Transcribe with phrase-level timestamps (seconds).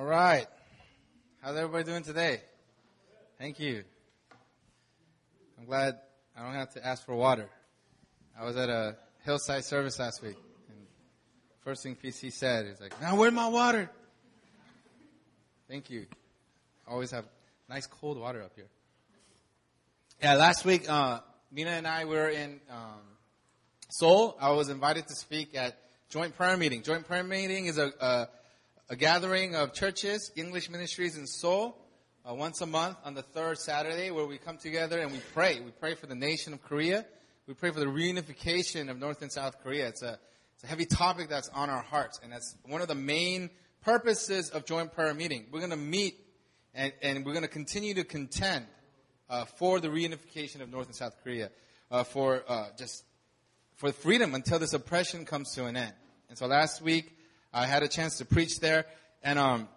[0.00, 0.46] All right.
[1.42, 2.40] How's everybody doing today?
[3.38, 3.84] Thank you.
[5.58, 5.98] I'm glad
[6.34, 7.50] I don't have to ask for water.
[8.40, 10.38] I was at a hillside service last week,
[10.70, 10.78] and
[11.64, 13.90] first thing PC said is like, "Now where's my water?"
[15.68, 16.06] Thank you.
[16.88, 17.26] I Always have
[17.68, 18.68] nice cold water up here.
[20.22, 21.20] Yeah, last week, uh,
[21.52, 23.02] Mina and I were in um,
[23.90, 24.34] Seoul.
[24.40, 25.76] I was invited to speak at
[26.08, 26.84] joint prayer meeting.
[26.84, 28.28] Joint prayer meeting is a, a,
[28.90, 31.78] a gathering of churches, English ministries in Seoul,
[32.28, 35.60] uh, once a month on the third Saturday, where we come together and we pray.
[35.60, 37.06] We pray for the nation of Korea.
[37.46, 39.86] We pray for the reunification of North and South Korea.
[39.86, 40.18] It's a
[40.54, 43.50] it's a heavy topic that's on our hearts, and that's one of the main
[43.82, 45.46] purposes of joint prayer meeting.
[45.52, 46.16] We're going to meet
[46.74, 48.66] and, and we're going to continue to contend
[49.28, 51.50] uh, for the reunification of North and South Korea,
[51.92, 53.04] uh, for uh, just
[53.76, 55.94] for freedom until this oppression comes to an end.
[56.28, 57.16] And so last week
[57.52, 58.86] I had a chance to preach there,
[59.22, 59.68] and um,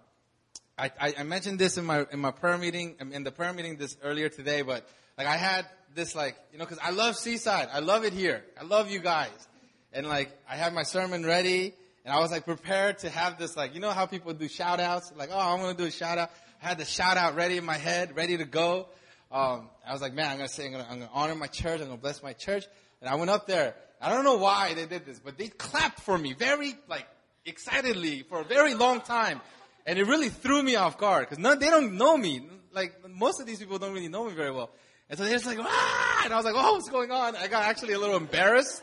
[0.77, 3.77] I, I, mentioned this in my in my prayer meeting um, in the prayer meeting
[3.77, 5.65] this earlier today, but like I had
[5.95, 8.99] this like you know because I love Seaside, I love it here, I love you
[8.99, 9.47] guys,
[9.91, 11.73] and like I had my sermon ready.
[12.05, 14.81] And I was like prepared to have this like, you know how people do shout
[14.81, 15.13] outs?
[15.15, 16.31] Like, oh, I'm to do a shout out.
[16.61, 18.87] I had the shout out ready in my head, ready to go.
[19.31, 21.81] Um, I was like, man, I'm to say, I'm going to honor my church.
[21.81, 22.65] I'm to bless my church.
[22.99, 23.75] And I went up there.
[24.01, 27.07] I don't know why they did this, but they clapped for me very like
[27.45, 29.41] excitedly for a very long time.
[29.85, 32.47] And it really threw me off guard because they don't know me.
[32.71, 34.71] Like most of these people don't really know me very well.
[35.09, 36.21] And so they're just like, ah!
[36.23, 37.35] And I was like, oh, what's going on?
[37.35, 38.81] I got actually a little embarrassed.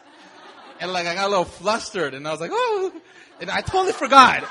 [0.78, 2.92] And like I got a little flustered and I was like, oh,
[3.40, 4.44] and I totally forgot.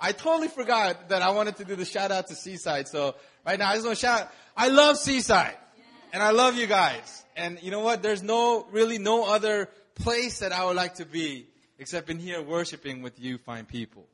[0.00, 2.88] I totally forgot that I wanted to do the shout out to Seaside.
[2.88, 4.32] So right now I just want to shout, out.
[4.56, 5.56] I love Seaside
[6.12, 7.24] and I love you guys.
[7.36, 8.02] And you know what?
[8.02, 11.46] There's no, really no other place that I would like to be
[11.80, 14.06] except in here worshiping with you fine people.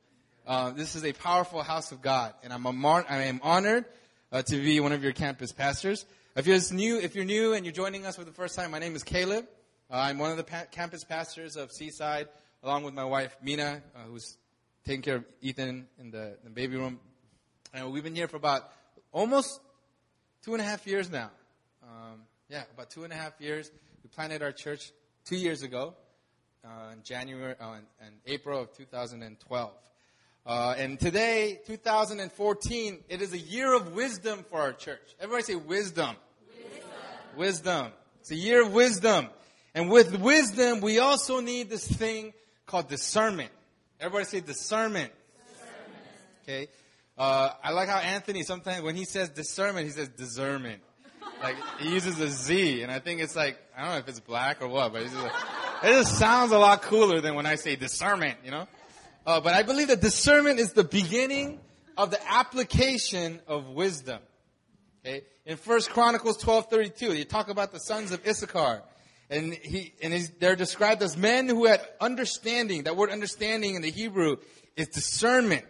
[0.46, 3.84] Uh, this is a powerful house of God and I'm, a I am honored
[4.30, 6.06] uh, to be one of your campus pastors.
[6.36, 8.78] If you're new, if you're new and you're joining us for the first time, my
[8.78, 9.46] name is Caleb.
[9.90, 12.28] Uh, I'm one of the pa- campus pastors of Seaside,
[12.62, 14.36] along with my wife Mina, uh, who's
[14.84, 17.00] taking care of Ethan in the, the, baby room.
[17.74, 18.70] And we've been here for about
[19.10, 19.60] almost
[20.44, 21.32] two and a half years now.
[21.82, 23.72] Um, yeah, about two and a half years.
[24.04, 24.92] We planted our church
[25.24, 25.94] two years ago,
[26.66, 29.70] uh, in January, uh, in, in, April of 2012.
[30.44, 35.14] Uh, and today, 2014, it is a year of wisdom for our church.
[35.20, 36.16] Everybody say wisdom.
[36.48, 36.90] Wisdom.
[37.36, 37.92] wisdom.
[38.20, 39.28] It's a year of wisdom.
[39.74, 42.32] And with wisdom, we also need this thing
[42.66, 43.50] called discernment.
[44.00, 45.12] Everybody say discernment.
[45.48, 46.02] discernment.
[46.42, 46.68] Okay.
[47.18, 50.82] Uh, I like how Anthony sometimes when he says discernment, he says discernment.
[51.42, 54.20] Like he uses a Z, and I think it's like I don't know if it's
[54.20, 55.32] black or what, but he's just like,
[55.82, 58.38] it just sounds a lot cooler than when I say discernment.
[58.44, 58.68] You know.
[59.26, 61.60] Uh, but I believe that discernment is the beginning
[61.96, 64.20] of the application of wisdom.
[65.04, 65.22] Okay.
[65.44, 68.82] In First Chronicles twelve thirty two, you talk about the sons of Issachar.
[69.28, 72.84] And he, and they're described as men who had understanding.
[72.84, 74.36] That word understanding in the Hebrew
[74.76, 75.64] is discernment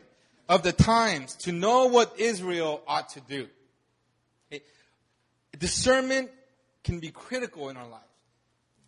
[0.46, 3.48] of the times to know what Israel ought to do.
[4.52, 4.62] Okay.
[5.58, 6.30] Discernment
[6.84, 8.04] can be critical in our lives.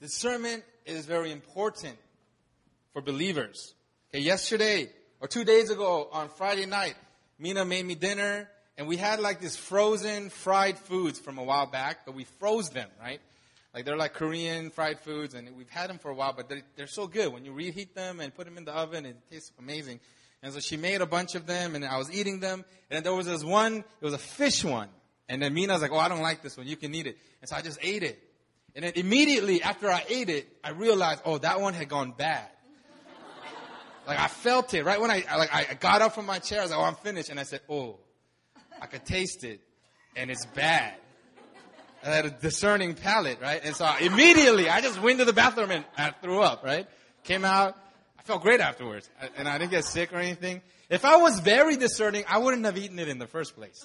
[0.00, 1.97] Discernment is very important
[2.92, 3.75] for believers.
[4.10, 4.88] Okay, yesterday
[5.20, 6.94] or two days ago on Friday night,
[7.38, 11.66] Mina made me dinner and we had like this frozen fried foods from a while
[11.66, 13.20] back, but we froze them, right?
[13.75, 16.62] Like they're like Korean fried foods, and we've had them for a while, but they're,
[16.76, 17.32] they're so good.
[17.32, 19.98] When you reheat them and put them in the oven, it tastes amazing.
[20.42, 22.64] And so she made a bunch of them, and I was eating them.
[22.91, 24.88] And there was this one, it was a fish one.
[25.28, 26.66] And then Mina was like, oh, I don't like this one.
[26.66, 27.19] You can eat it.
[27.42, 28.22] And so I just ate it.
[28.78, 32.49] And then immediately after I ate it, I realized, oh, that one had gone bad.
[34.06, 36.61] like I felt it right when I, like, I got up from my chair.
[36.61, 37.28] I was like, oh, I'm finished.
[37.28, 37.99] And I said, oh,
[38.81, 39.61] I could taste it.
[40.15, 40.94] And it's bad.
[42.05, 43.61] I had a discerning palate, right?
[43.65, 46.87] And so immediately I just went to the bathroom and I threw up, right?
[47.25, 47.77] Came out.
[48.17, 49.11] I felt great afterwards.
[49.37, 50.62] And I didn't get sick or anything.
[50.88, 53.85] If I was very discerning, I wouldn't have eaten it in the first place.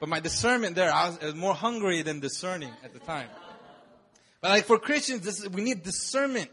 [0.00, 3.28] But my discernment there, I was, I was more hungry than discerning at the time.
[4.44, 6.50] But like for Christians, this, we need discernment.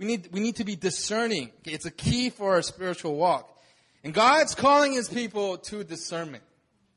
[0.00, 1.52] We need, we need to be discerning.
[1.60, 1.70] Okay?
[1.70, 3.56] It's a key for our spiritual walk.
[4.02, 6.42] And God's calling His people to discernment.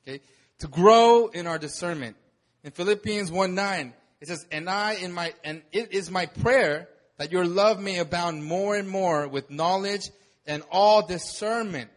[0.01, 0.21] Okay?
[0.61, 2.15] To grow in our discernment.
[2.63, 6.89] In Philippians 1 9, it says, And I in my, and it is my prayer
[7.17, 10.09] that your love may abound more and more with knowledge
[10.47, 11.91] and all discernment.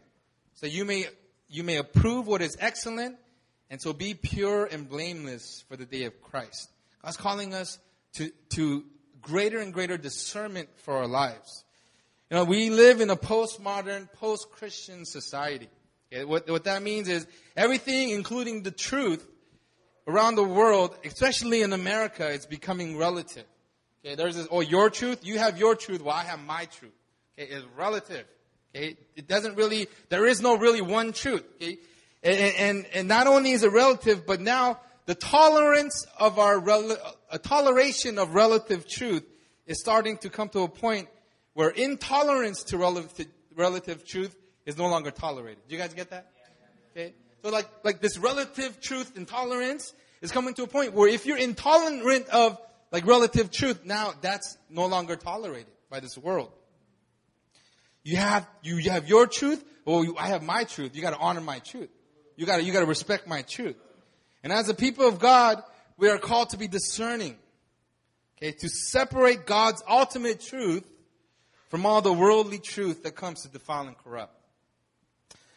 [0.57, 1.07] So you may,
[1.49, 3.17] you may approve what is excellent
[3.71, 6.69] and so be pure and blameless for the day of Christ.
[7.03, 7.79] God's calling us
[8.17, 8.85] to, to
[9.23, 11.65] greater and greater discernment for our lives.
[12.31, 15.69] You know, we live in a postmodern, post-Christian society.
[16.13, 17.27] Okay, what, what that means is
[17.57, 19.27] everything, including the truth,
[20.09, 23.45] around the world, especially in America, it's becoming relative.
[24.05, 26.93] Okay, there's this, oh, your truth, you have your truth, well, I have my truth.
[27.39, 28.25] Okay, it's relative.
[28.75, 31.45] Okay, it doesn't really, there is no really one truth.
[31.57, 31.79] Okay,
[32.23, 36.61] and, and, and not only is it relative, but now the tolerance of our,
[37.31, 39.25] a toleration of relative truth
[39.67, 41.09] is starting to come to a point
[41.55, 45.63] where intolerance to relative, relative truth is no longer tolerated.
[45.69, 46.31] Do you guys get that?
[46.93, 47.15] Okay.
[47.43, 51.39] So like, like this relative truth intolerance is coming to a point where if you're
[51.39, 52.59] intolerant of
[52.93, 56.51] like relative truth, now that's no longer tolerated by this world.
[58.03, 60.95] You have, you, you have your truth, or you, I have my truth.
[60.95, 61.91] You gotta honor my truth.
[62.37, 63.77] You gotta, you gotta respect my truth.
[64.45, 65.63] And as a people of God,
[65.97, 67.37] we are called to be discerning.
[68.39, 70.85] Okay, to separate God's ultimate truth
[71.69, 74.35] from all the worldly truth that comes to defile and corrupt.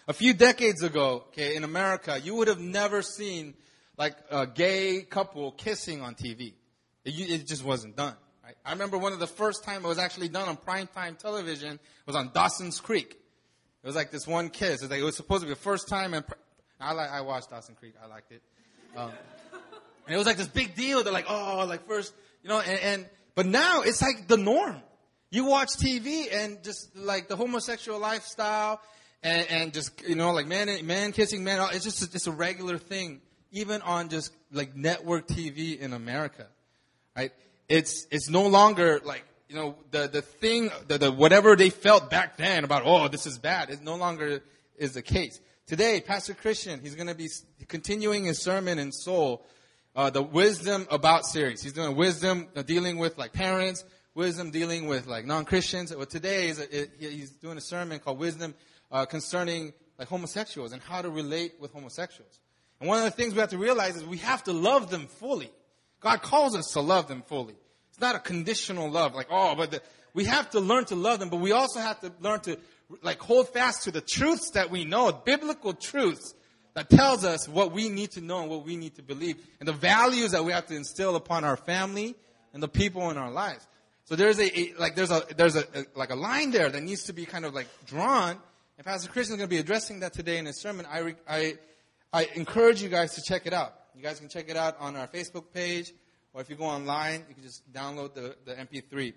[0.08, 3.54] A few decades ago, okay, in America, you would have never seen
[3.98, 6.54] like a gay couple kissing on TV.
[7.04, 8.16] It, it just wasn't done.
[8.44, 8.56] Right?
[8.66, 12.16] I remember one of the first time it was actually done on primetime television was
[12.16, 13.12] on Dawson's Creek.
[13.84, 14.82] It was like this one kiss.
[14.82, 16.26] It was, like, it was supposed to be the first time, and
[16.80, 17.94] I like I watched Dawson Creek.
[18.04, 18.42] I liked it,
[18.96, 19.12] um,
[20.10, 21.04] and it was like this big deal.
[21.04, 24.82] They're like, oh, like first, you know, and, and but now it's like the norm.
[25.30, 28.82] You watch TV and just like the homosexual lifestyle
[29.22, 32.80] and, and just, you know, like man, man kissing man, it's just, it's a regular
[32.80, 33.22] thing,
[33.52, 36.48] even on just like network TV in America,
[37.16, 37.32] right?
[37.68, 42.10] It's, it's no longer like, you know, the, the thing, the, the, whatever they felt
[42.10, 44.42] back then about, oh, this is bad, it no longer
[44.76, 45.40] is the case.
[45.68, 47.30] Today, Pastor Christian, he's going to be
[47.68, 49.46] continuing his sermon in Seoul,
[50.00, 51.62] uh, the Wisdom About series.
[51.62, 53.84] He's doing wisdom, uh, dealing with like parents,
[54.16, 55.94] wisdom dealing with like non-Christians.
[55.94, 58.56] Well, today is a, it, he's doing a sermon called Wisdom
[58.94, 62.40] uh, concerning like homosexuals and how to relate with homosexuals.
[62.80, 65.08] And one of the things we have to realize is we have to love them
[65.08, 65.52] fully.
[66.00, 67.56] God calls us to love them fully.
[67.90, 69.82] It's not a conditional love, like, oh, but the,
[70.14, 72.58] we have to learn to love them, but we also have to learn to
[73.02, 76.36] like hold fast to the truths that we know, biblical truths
[76.76, 79.68] that tells us what we need to know and what we need to believe and
[79.68, 82.16] the values that we have to instill upon our family
[82.54, 83.68] and the people in our lives.
[84.06, 86.82] So there's a, a like there's a there's a, a, like a line there that
[86.82, 88.38] needs to be kind of like drawn
[88.80, 90.88] and Pastor Christian is going to be addressing that today in his sermon.
[90.90, 91.58] I, re, I,
[92.14, 93.74] I encourage you guys to check it out.
[93.94, 95.92] You guys can check it out on our Facebook page,
[96.34, 99.14] or if you go online, you can just download the, the MP3.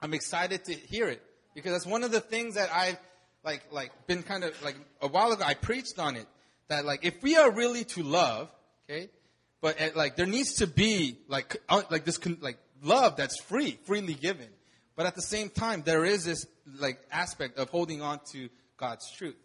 [0.00, 1.22] I'm excited to hear it
[1.54, 2.98] because that's one of the things that I've
[3.44, 5.44] like like been kind of like a while ago.
[5.46, 6.26] I preached on it
[6.68, 8.50] that like if we are really to love,
[8.88, 9.10] okay,
[9.60, 11.56] but uh, like there needs to be like
[11.90, 14.48] like this like love that's free, freely given.
[14.96, 16.46] But at the same time, there is this
[16.78, 19.36] like aspect of holding on to God's truth.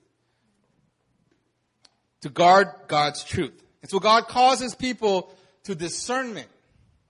[2.21, 3.63] To guard God's truth.
[3.81, 5.31] And so God causes people
[5.63, 6.49] to discernment.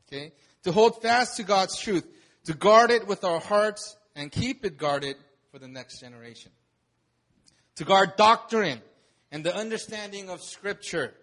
[0.07, 0.33] Okay?
[0.63, 2.05] To hold fast to God's truth.
[2.45, 5.15] To guard it with our hearts and keep it guarded
[5.51, 6.51] for the next generation.
[7.77, 8.81] To guard doctrine
[9.31, 11.13] and the understanding of scripture.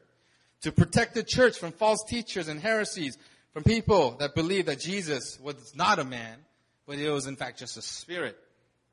[0.63, 3.19] To protect the church from false teachers and heresies,
[3.53, 6.39] from people that believe that Jesus was not a man,
[6.87, 8.39] but it was in fact just a spirit.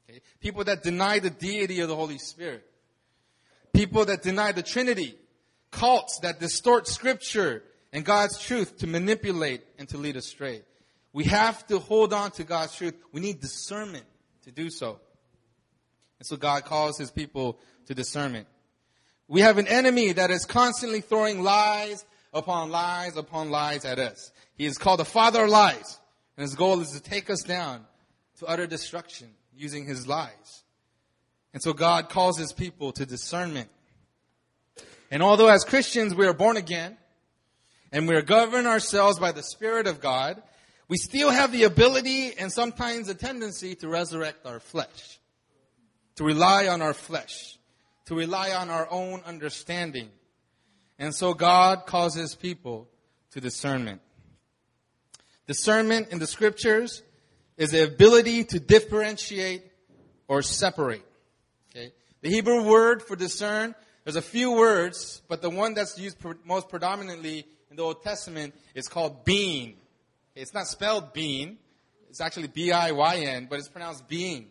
[0.09, 0.21] Okay?
[0.41, 2.65] People that deny the deity of the Holy Spirit.
[3.73, 5.15] People that deny the Trinity.
[5.71, 7.63] Cults that distort scripture
[7.93, 10.63] and God's truth to manipulate and to lead astray.
[11.13, 12.93] We have to hold on to God's truth.
[13.11, 14.05] We need discernment
[14.43, 14.99] to do so.
[16.19, 18.47] And so God calls his people to discernment.
[19.31, 24.29] We have an enemy that is constantly throwing lies upon lies upon lies at us.
[24.57, 25.99] He is called the father of lies.
[26.35, 27.85] And his goal is to take us down
[28.39, 30.63] to utter destruction using his lies.
[31.53, 33.69] And so God calls his people to discernment.
[35.09, 36.97] And although as Christians we are born again
[37.93, 40.43] and we are governed ourselves by the Spirit of God,
[40.89, 45.21] we still have the ability and sometimes a tendency to resurrect our flesh,
[46.17, 47.57] to rely on our flesh,
[48.05, 50.09] to rely on our own understanding.
[50.99, 52.87] And so God calls his people
[53.31, 54.01] to discernment.
[55.47, 57.01] Discernment in the scriptures
[57.57, 59.63] is the ability to differentiate
[60.27, 61.05] or separate.
[61.71, 61.91] Okay?
[62.21, 66.69] The Hebrew word for discern, there's a few words, but the one that's used most
[66.69, 69.75] predominantly in the Old Testament is called being.
[70.35, 71.57] It's not spelled being.
[72.09, 74.47] It's actually B-I-Y-N, but it's pronounced being.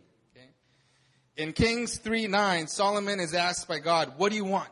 [1.36, 4.68] In Kings 3 9, Solomon is asked by God, what do you want?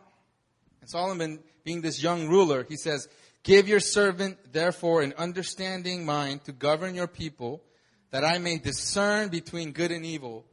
[0.81, 3.09] And Solomon, being this young ruler, he says,
[3.43, 7.63] Give your servant, therefore, an understanding mind to govern your people
[8.11, 10.45] that I may discern between good and evil.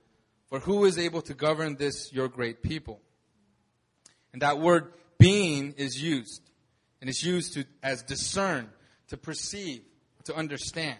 [0.47, 3.01] For who is able to govern this, your great people?
[4.31, 6.41] And that word being is used.
[7.01, 8.69] And it's used to, as discern,
[9.09, 9.81] to perceive,
[10.25, 10.99] to understand.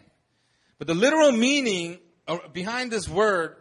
[0.78, 3.56] But the literal meaning uh, behind this word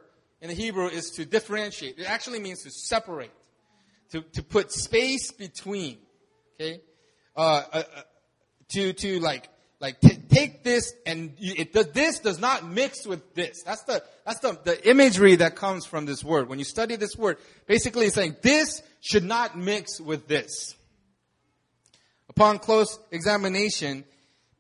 [0.45, 1.99] in the Hebrew is to differentiate.
[1.99, 3.31] It actually means to separate,
[4.13, 5.97] to, to put space between.
[6.61, 6.83] Okay?
[7.35, 7.83] Uh, uh, uh
[8.69, 9.49] to, to like,
[9.81, 13.63] like t- take this and you, it does, this does not mix with this.
[13.63, 16.51] That's the, that's the, the imagery that comes from this word.
[16.51, 20.75] When you study this word, basically it's saying this should not mix with this.
[22.29, 24.05] Upon close examination,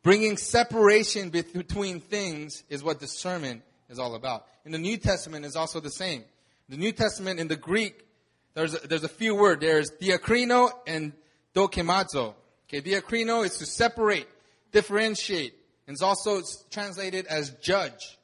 [0.02, 4.46] bringing separation between things is what discernment is all about.
[4.64, 6.24] In the New Testament is also the same.
[6.68, 8.06] The New Testament in the Greek,
[8.54, 9.60] there's a, there's a few words.
[9.60, 11.12] There's diakrino and
[11.54, 12.34] dokimazo.
[12.68, 14.26] Okay, diakrino is to separate,
[14.72, 15.54] differentiate,
[15.86, 16.40] and it's also
[16.70, 18.18] translated as judge.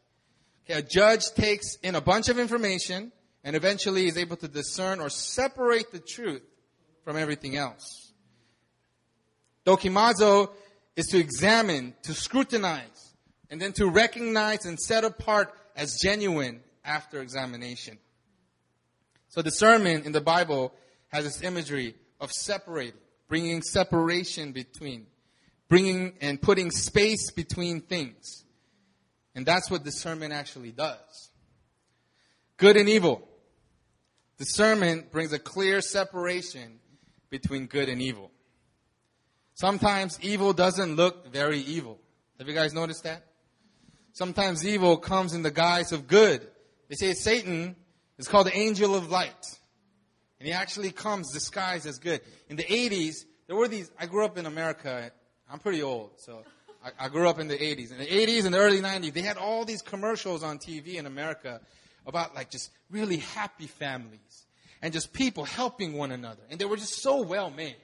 [0.64, 3.12] Okay, a judge takes in a bunch of information
[3.44, 6.42] and eventually is able to discern or separate the truth
[7.04, 8.12] from everything else.
[9.66, 10.50] Dokimazo
[10.97, 13.14] is to examine, to scrutinize,
[13.50, 17.98] and then to recognize and set apart as genuine after examination.
[19.28, 20.72] So discernment in the Bible
[21.08, 25.06] has this imagery of separating, bringing separation between,
[25.68, 28.44] bringing and putting space between things.
[29.34, 31.30] And that's what discernment actually does.
[32.56, 33.26] Good and evil.
[34.38, 36.80] Discernment brings a clear separation
[37.30, 38.30] between good and evil.
[39.54, 42.00] Sometimes evil doesn't look very evil.
[42.38, 43.29] Have you guys noticed that?
[44.12, 46.47] Sometimes evil comes in the guise of good.
[46.88, 47.76] They say Satan
[48.19, 49.59] is called the angel of light.
[50.38, 52.21] And he actually comes disguised as good.
[52.49, 55.11] In the 80s, there were these, I grew up in America.
[55.50, 56.43] I'm pretty old, so
[56.85, 57.93] I, I grew up in the 80s.
[57.93, 61.07] In the 80s and the early 90s, they had all these commercials on TV in
[61.07, 61.61] America
[62.07, 64.47] about like just really happy families
[64.83, 66.43] and just people helping one another.
[66.50, 67.76] And they were just so well made.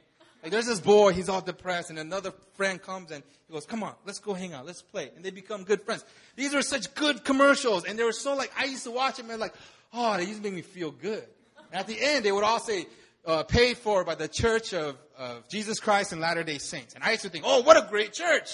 [0.46, 3.82] Like there's this boy, he's all depressed, and another friend comes and he goes, "Come
[3.82, 6.04] on, let's go hang out, let's play," and they become good friends.
[6.36, 9.28] These are such good commercials, and they were so like I used to watch them
[9.28, 9.54] and like,
[9.92, 11.24] oh, they used to make me feel good.
[11.72, 12.86] And at the end, they would all say,
[13.26, 17.02] uh, "Paid for by the Church of, of Jesus Christ and Latter Day Saints," and
[17.02, 18.48] I used to think, "Oh, what a great church!"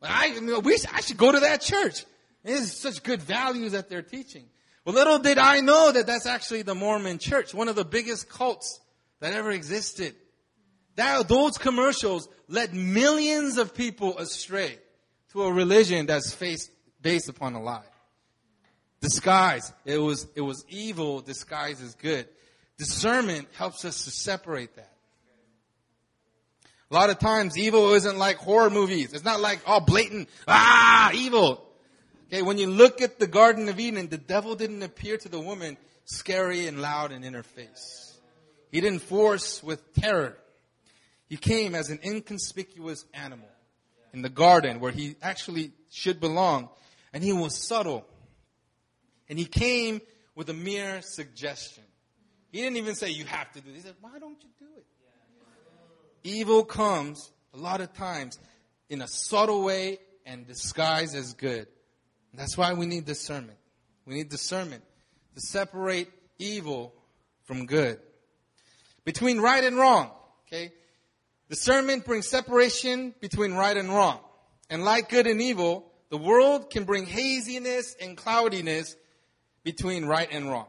[0.00, 2.04] I, you know, we, I should go to that church.
[2.44, 4.44] There's such good values that they're teaching.
[4.84, 8.28] Well, little did I know that that's actually the Mormon church, one of the biggest
[8.28, 8.78] cults
[9.18, 10.14] that ever existed.
[10.96, 14.78] That, those commercials led millions of people astray
[15.32, 16.70] to a religion that's faced,
[17.00, 17.84] based upon a lie.
[19.00, 19.72] Disguise.
[19.84, 22.28] It was, it was evil disguised as good.
[22.76, 24.92] Discernment helps us to separate that.
[26.90, 29.12] A lot of times evil isn't like horror movies.
[29.12, 31.64] It's not like all blatant, ah, evil.
[32.26, 35.40] Okay, when you look at the Garden of Eden, the devil didn't appear to the
[35.40, 38.18] woman scary and loud and in her face.
[38.72, 40.36] He didn't force with terror.
[41.30, 43.48] He came as an inconspicuous animal
[44.12, 46.68] in the garden where he actually should belong.
[47.12, 48.04] And he was subtle.
[49.28, 50.00] And he came
[50.34, 51.84] with a mere suggestion.
[52.50, 53.82] He didn't even say, you have to do this.
[53.82, 54.84] He said, why don't you do it?
[56.24, 58.36] Evil comes a lot of times
[58.88, 61.68] in a subtle way and disguised as good.
[62.34, 63.58] That's why we need discernment.
[64.04, 64.82] We need discernment
[65.36, 66.08] to separate
[66.40, 66.92] evil
[67.44, 68.00] from good.
[69.04, 70.10] Between right and wrong,
[70.46, 70.72] okay?
[71.50, 74.20] Discernment brings separation between right and wrong.
[74.70, 78.94] And like good and evil, the world can bring haziness and cloudiness
[79.64, 80.68] between right and wrong.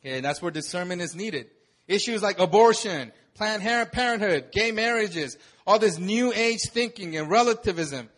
[0.00, 1.46] Okay, and that's where discernment is needed.
[1.88, 3.62] Issues like abortion, Planned
[3.92, 8.10] Parenthood, gay marriages, all this new age thinking and relativism.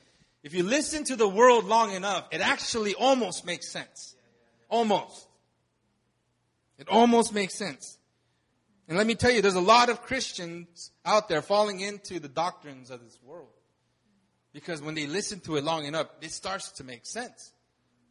[0.43, 4.17] If you listen to the world long enough, it actually almost makes sense.
[4.69, 5.29] Almost.
[6.79, 7.97] It almost makes sense.
[8.89, 12.29] And let me tell you, there's a lot of Christians out there falling into the
[12.29, 13.49] doctrines of this world.
[14.53, 17.53] Because when they listen to it long enough, it starts to make sense.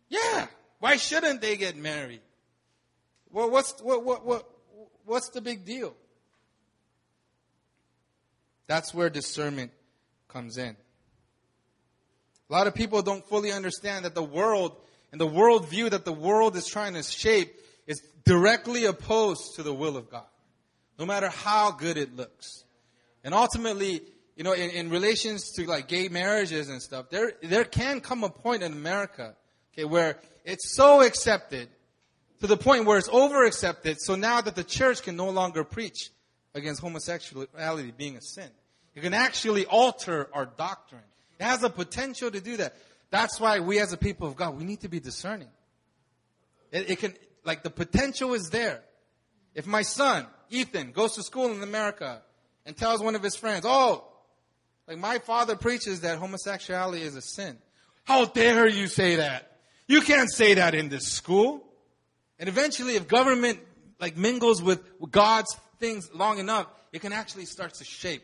[0.10, 0.48] Yeah,
[0.80, 2.22] why shouldn't they get married?
[3.32, 4.50] Well, what's, what, what, what,
[5.06, 5.96] what's the big deal?
[8.68, 9.72] That's where discernment
[10.28, 10.76] comes in.
[12.50, 14.76] A lot of people don't fully understand that the world
[15.12, 17.54] and the worldview that the world is trying to shape
[17.88, 20.26] is directly opposed to the will of God
[20.98, 22.64] no matter how good it looks.
[23.24, 24.02] And ultimately,
[24.36, 28.24] you know, in, in relations to like gay marriages and stuff, there, there can come
[28.24, 29.36] a point in America,
[29.74, 31.70] okay, where it's so accepted
[32.42, 35.64] to the point where it's over accepted, so now that the church can no longer
[35.64, 36.12] preach
[36.54, 38.50] against homosexuality being a sin.
[38.96, 41.02] It can actually alter our doctrine.
[41.40, 42.76] It has the potential to do that.
[43.10, 45.48] That's why we as a people of God, we need to be discerning.
[46.72, 48.82] It, it can, like the potential is there.
[49.56, 52.22] If my son, Ethan goes to school in America
[52.66, 54.06] and tells one of his friends, oh,
[54.88, 57.58] like my father preaches that homosexuality is a sin.
[58.04, 59.58] How dare you say that?
[59.88, 61.64] You can't say that in this school.
[62.38, 63.60] And eventually if government
[64.00, 68.24] like mingles with God's things long enough, it can actually start to shape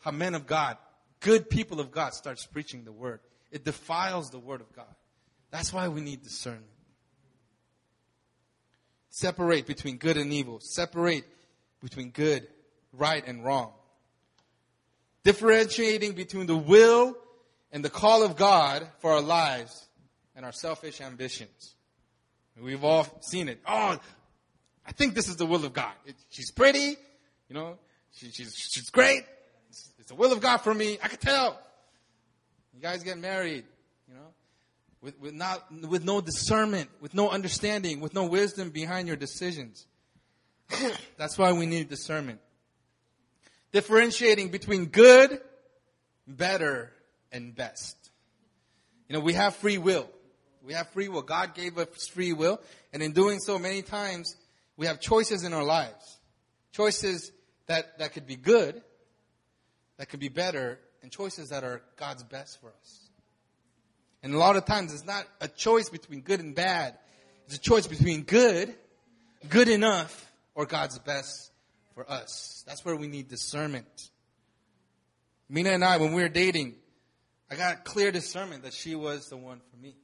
[0.00, 0.78] how men of God,
[1.20, 3.20] good people of God starts preaching the word.
[3.50, 4.94] It defiles the word of God.
[5.50, 6.64] That's why we need discernment.
[9.10, 10.60] Separate between good and evil.
[10.60, 11.24] Separate
[11.80, 12.46] between good,
[12.92, 13.72] right, and wrong.
[15.24, 17.16] Differentiating between the will
[17.72, 19.86] and the call of God for our lives
[20.34, 21.74] and our selfish ambitions.
[22.60, 23.60] We've all seen it.
[23.66, 23.98] Oh,
[24.86, 25.92] I think this is the will of God.
[26.06, 26.96] It, she's pretty,
[27.48, 27.78] you know,
[28.12, 29.22] she, she's, she's great.
[29.68, 30.98] It's, it's the will of God for me.
[31.02, 31.60] I can tell.
[32.74, 33.64] You guys get married,
[34.08, 34.28] you know,
[35.00, 39.86] with, with not, with no discernment, with no understanding, with no wisdom behind your decisions.
[41.16, 42.40] That's why we need discernment.
[43.72, 45.40] Differentiating between good,
[46.26, 46.92] better,
[47.32, 47.96] and best.
[49.08, 50.08] You know, we have free will.
[50.64, 51.22] We have free will.
[51.22, 52.60] God gave us free will.
[52.92, 54.34] And in doing so, many times,
[54.76, 56.18] we have choices in our lives.
[56.72, 57.32] Choices
[57.66, 58.82] that, that could be good,
[59.96, 63.08] that could be better, and choices that are God's best for us.
[64.22, 66.94] And a lot of times it's not a choice between good and bad.
[67.46, 68.74] It's a choice between good,
[69.48, 70.27] good enough,
[70.58, 71.52] or God's best
[71.94, 72.64] for us.
[72.66, 74.10] That's where we need discernment.
[75.48, 76.74] Mina and I, when we were dating,
[77.48, 79.94] I got a clear discernment that she was the one for me.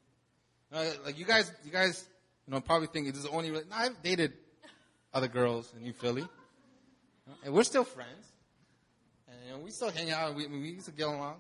[0.73, 2.09] Uh, like you guys, you guys,
[2.47, 3.51] you know, probably think this is the only.
[3.51, 4.33] No, I've dated
[5.13, 6.25] other girls in New Philly,
[7.45, 8.25] and we're still friends,
[9.27, 10.37] and you know, we still hang out.
[10.37, 11.39] We, we used to get along.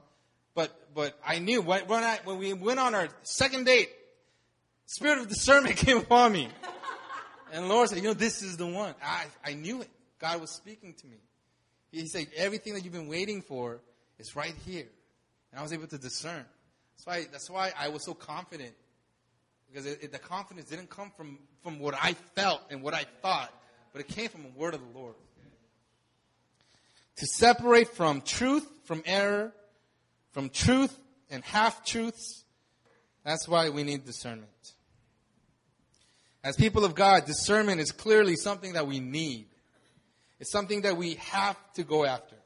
[0.56, 3.90] But, but I knew when, I, when we went on our second date,
[4.86, 6.48] spirit of discernment came upon me.
[7.54, 8.94] And the Lord said, you know, this is the one.
[9.02, 9.88] I, I knew it.
[10.18, 11.18] God was speaking to me.
[11.92, 13.80] He said, everything that you've been waiting for
[14.18, 14.88] is right here.
[15.52, 16.44] And I was able to discern.
[16.96, 18.74] That's why, that's why I was so confident.
[19.70, 23.04] Because it, it, the confidence didn't come from, from what I felt and what I
[23.22, 23.52] thought,
[23.92, 25.14] but it came from the word of the Lord.
[27.18, 29.52] To separate from truth from error
[30.34, 30.94] from truth
[31.30, 32.44] and half truths.
[33.24, 34.50] That's why we need discernment.
[36.44, 39.46] As people of God, discernment is clearly something that we need.
[40.38, 42.36] It's something that we have to go after.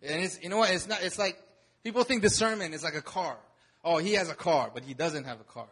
[0.00, 0.70] And it's, you know what?
[0.70, 1.36] It's not, it's like,
[1.82, 3.36] people think discernment is like a car.
[3.82, 5.66] Oh, he has a car, but he doesn't have a car.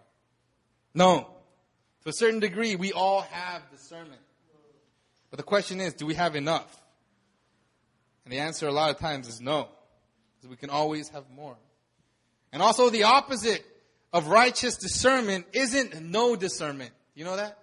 [0.94, 1.28] No.
[2.02, 4.20] To a certain degree, we all have discernment.
[5.30, 6.80] But the question is, do we have enough?
[8.24, 9.68] And the answer a lot of times is no.
[10.36, 11.56] Because we can always have more.
[12.52, 13.64] And also the opposite
[14.12, 16.90] of righteous discernment isn't no discernment.
[17.14, 17.59] You know that?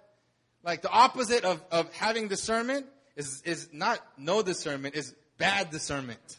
[0.64, 2.86] Like the opposite of, of having discernment
[3.16, 6.38] is, is not no discernment, is bad discernment.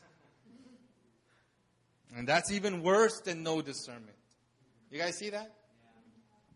[2.16, 4.16] And that's even worse than no discernment.
[4.92, 5.52] You guys see that?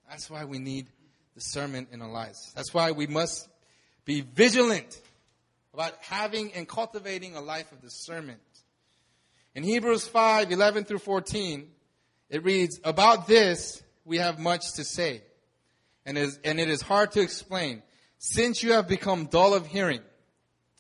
[0.09, 0.87] That's why we need
[1.33, 2.53] discernment in our lives.
[2.55, 3.49] That's why we must
[4.05, 5.01] be vigilant
[5.73, 8.39] about having and cultivating a life of discernment.
[9.53, 11.67] In Hebrews 5, 11 through 14,
[12.29, 15.21] it reads, About this we have much to say,
[16.07, 17.83] and, is, and it is hard to explain,
[18.17, 19.99] since you have become dull of hearing.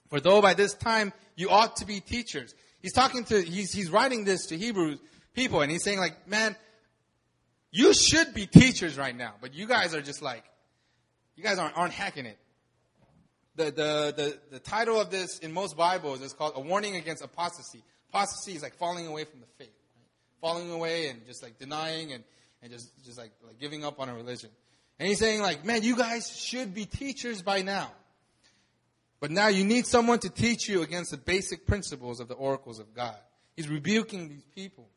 [0.07, 2.55] For though by this time you ought to be teachers.
[2.81, 4.99] He's talking to, he's, he's writing this to Hebrews
[5.33, 6.55] people, and he's saying like, man,
[7.71, 10.43] you should be teachers right now, but you guys are just like,
[11.35, 12.37] you guys aren't, aren't hacking it.
[13.57, 17.23] The, the, the, the title of this in most Bibles is called A Warning Against
[17.23, 17.83] Apostasy.
[18.09, 20.05] Apostasy is like falling away from the faith, right?
[20.39, 22.23] falling away and just like denying and,
[22.63, 24.51] and just, just like, like giving up on a religion.
[24.99, 27.91] And he's saying like, man, you guys should be teachers by now.
[29.19, 32.79] But now you need someone to teach you against the basic principles of the oracles
[32.79, 33.15] of God.
[33.55, 34.87] He's rebuking these people.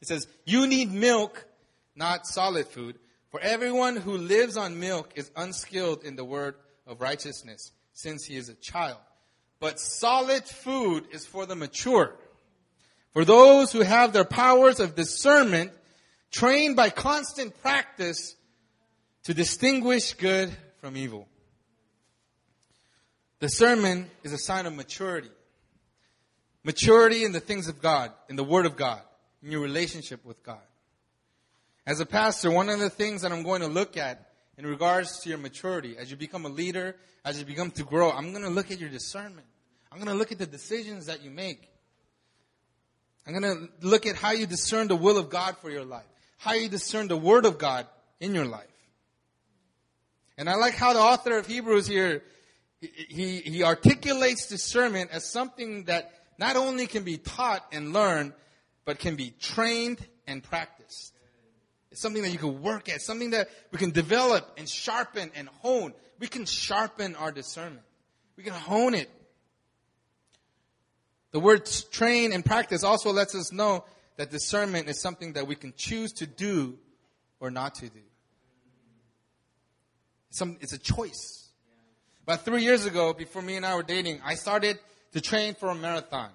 [0.00, 1.46] He says, you need milk,
[1.94, 2.98] not solid food.
[3.30, 8.36] For everyone who lives on milk is unskilled in the word of righteousness, since he
[8.36, 8.98] is a child.
[9.60, 12.16] But solid food is for the mature.
[13.12, 15.70] For those who have their powers of discernment
[16.32, 18.34] trained by constant practice
[19.24, 21.28] to distinguish good from evil.
[23.40, 25.30] Discernment is a sign of maturity.
[26.62, 29.00] Maturity in the things of God, in the Word of God,
[29.42, 30.60] in your relationship with God.
[31.86, 35.20] As a pastor, one of the things that I'm going to look at in regards
[35.20, 38.44] to your maturity, as you become a leader, as you become to grow, I'm going
[38.44, 39.46] to look at your discernment.
[39.90, 41.68] I'm going to look at the decisions that you make.
[43.26, 46.06] I'm going to look at how you discern the will of God for your life,
[46.36, 47.86] how you discern the word of God
[48.20, 48.69] in your life.
[50.40, 52.22] And I like how the author of Hebrews here,
[52.80, 58.32] he, he articulates discernment as something that not only can be taught and learned,
[58.86, 61.12] but can be trained and practiced.
[61.92, 65.46] It's something that you can work at, something that we can develop and sharpen and
[65.60, 65.92] hone.
[66.18, 67.84] We can sharpen our discernment.
[68.38, 69.10] We can hone it.
[71.32, 73.84] The word train and practice also lets us know
[74.16, 76.78] that discernment is something that we can choose to do
[77.40, 78.00] or not to do.
[80.30, 81.50] Some, it's a choice.
[82.22, 84.78] About three years ago, before Mina and I were dating, I started
[85.12, 86.30] to train for a marathon.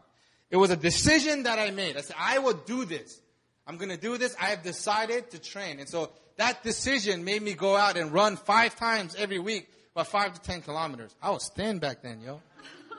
[0.50, 1.98] It was a decision that I made.
[1.98, 3.22] I said, I will do this.
[3.68, 4.36] I'm going to do this.
[4.40, 5.80] I have decided to train.
[5.80, 10.08] And so that decision made me go out and run five times every week, about
[10.08, 11.16] five to 10 kilometers.
[11.22, 12.42] I was thin back then, yo.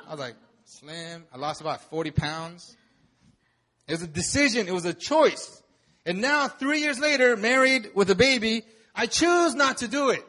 [0.06, 1.24] I was like slim.
[1.32, 2.76] I lost about 40 pounds.
[3.86, 4.66] It was a decision.
[4.66, 5.62] It was a choice.
[6.04, 8.62] And now, three years later, married with a baby,
[8.94, 10.24] I choose not to do it.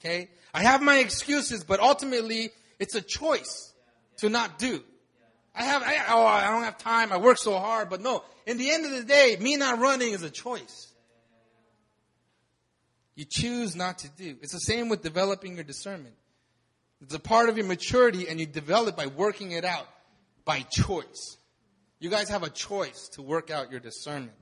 [0.00, 0.28] Okay?
[0.54, 3.72] I have my excuses, but ultimately, it's a choice
[4.18, 4.82] to not do.
[5.54, 7.12] I have, I, oh, I don't have time.
[7.12, 8.22] I work so hard, but no.
[8.46, 10.92] In the end of the day, me not running is a choice.
[13.16, 14.36] You choose not to do.
[14.40, 16.14] It's the same with developing your discernment.
[17.00, 19.88] It's a part of your maturity and you develop by working it out
[20.44, 21.36] by choice.
[21.98, 24.36] You guys have a choice to work out your discernment.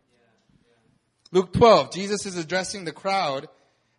[1.33, 3.49] Luke 12, Jesus is addressing the crowd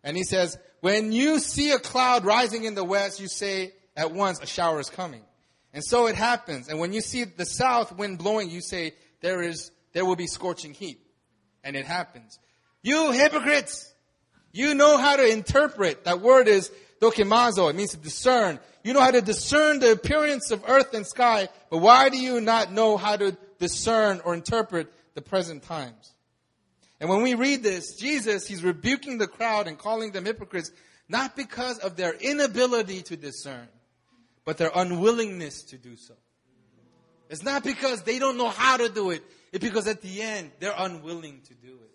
[0.04, 4.12] and he says, when you see a cloud rising in the west, you say at
[4.12, 5.22] once a shower is coming.
[5.72, 6.68] And so it happens.
[6.68, 10.26] And when you see the south wind blowing, you say, there is, there will be
[10.26, 10.98] scorching heat.
[11.64, 12.38] And it happens.
[12.82, 13.92] You hypocrites!
[14.52, 16.04] You know how to interpret.
[16.04, 17.68] That word is dokimazo.
[17.70, 18.58] It means to discern.
[18.82, 22.40] You know how to discern the appearance of earth and sky, but why do you
[22.40, 26.14] not know how to discern or interpret the present times?
[27.00, 30.72] And when we read this, Jesus, he's rebuking the crowd and calling them hypocrites,
[31.08, 33.68] not because of their inability to discern,
[34.44, 36.14] but their unwillingness to do so.
[37.30, 39.22] It's not because they don't know how to do it.
[39.52, 41.90] It's because at the end, they're unwilling to do it.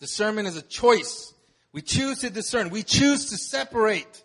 [0.00, 1.32] Discernment is a choice.
[1.72, 2.70] We choose to discern.
[2.70, 4.22] We choose to separate.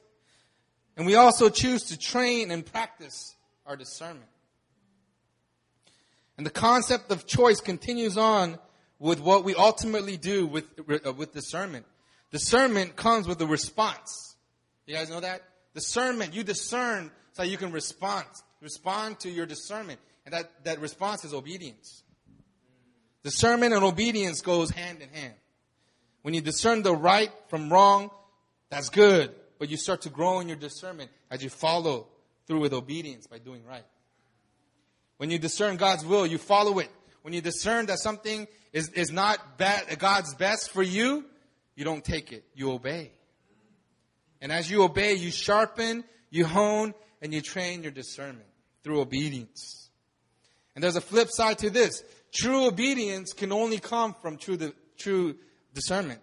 [0.97, 4.30] And we also choose to train and practice our discernment.
[6.41, 8.57] And the concept of choice continues on
[8.97, 10.65] with what we ultimately do with,
[11.05, 11.85] uh, with discernment.
[12.31, 14.37] Discernment comes with a response.
[14.87, 15.43] You guys know that?
[15.75, 18.25] Discernment, you discern so you can respond.
[18.59, 19.99] Respond to your discernment.
[20.25, 22.01] And that, that response is obedience.
[23.23, 25.35] Discernment and obedience goes hand in hand.
[26.23, 28.09] When you discern the right from wrong,
[28.71, 29.31] that's good.
[29.59, 32.07] But you start to grow in your discernment as you follow
[32.47, 33.85] through with obedience by doing right.
[35.21, 36.89] When you discern God's will, you follow it.
[37.21, 41.23] When you discern that something is, is not bad, God's best for you,
[41.75, 42.43] you don't take it.
[42.55, 43.11] You obey.
[44.41, 48.47] And as you obey, you sharpen, you hone, and you train your discernment
[48.83, 49.91] through obedience.
[50.73, 52.03] And there's a flip side to this.
[52.33, 55.35] True obedience can only come from true, true
[55.75, 56.21] discernment.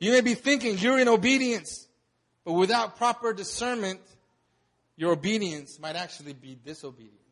[0.00, 1.86] You may be thinking you're in obedience,
[2.44, 4.00] but without proper discernment,
[4.96, 7.25] your obedience might actually be disobedience.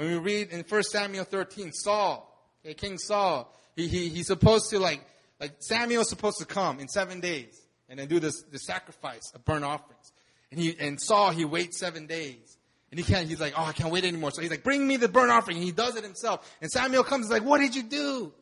[0.00, 2.26] When we read in 1 Samuel 13, Saul,
[2.64, 5.02] okay, King Saul, he, he, he's supposed to like,
[5.38, 9.44] like Samuel's supposed to come in seven days and then do this, the sacrifice of
[9.44, 10.10] burnt offerings.
[10.50, 12.56] And he, and Saul, he waits seven days.
[12.90, 14.30] And he can't, he's like, oh, I can't wait anymore.
[14.30, 15.58] So he's like, bring me the burnt offering.
[15.58, 16.50] And he does it himself.
[16.62, 18.32] And Samuel comes and like, what did you do?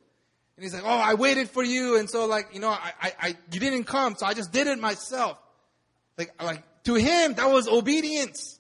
[0.57, 1.99] And he's like, oh, I waited for you.
[1.99, 4.15] And so like, you know, I, I, I you didn't come.
[4.17, 5.43] So I just did it myself.
[6.17, 8.58] Like, like, to him, that was obedience.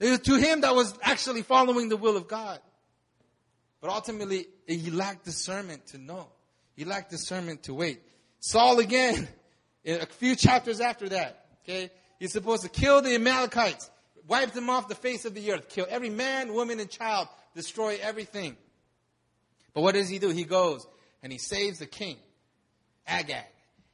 [0.00, 2.60] To him, that was actually following the will of God.
[3.80, 6.28] But ultimately, he lacked discernment to know.
[6.76, 8.00] He lacked discernment to wait.
[8.40, 9.28] Saul again,
[9.84, 13.90] a few chapters after that, okay, he's supposed to kill the Amalekites,
[14.26, 17.98] wipe them off the face of the earth, kill every man, woman, and child, destroy
[18.00, 18.56] everything.
[19.74, 20.30] But what does he do?
[20.30, 20.86] He goes
[21.22, 22.16] and he saves the king,
[23.06, 23.44] Agag,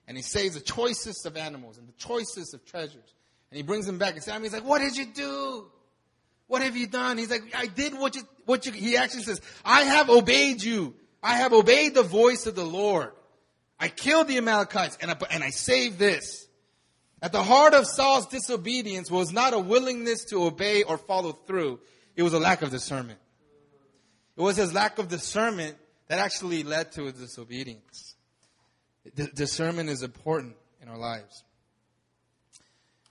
[0.06, 3.14] and he saves the choicest of animals and the choicest of treasures.
[3.50, 5.66] And he brings them back and Samuel's like, what did you do?
[6.46, 7.18] What have you done?
[7.18, 10.94] He's like, I did what you, what you, he actually says, I have obeyed you.
[11.22, 13.12] I have obeyed the voice of the Lord.
[13.80, 16.46] I killed the Amalekites and I, and I saved this.
[17.22, 21.80] At the heart of Saul's disobedience was not a willingness to obey or follow through.
[22.16, 23.18] It was a lack of discernment.
[24.36, 25.76] It was his lack of discernment
[26.08, 28.14] that actually led to his disobedience.
[29.14, 31.44] D- discernment is important in our lives.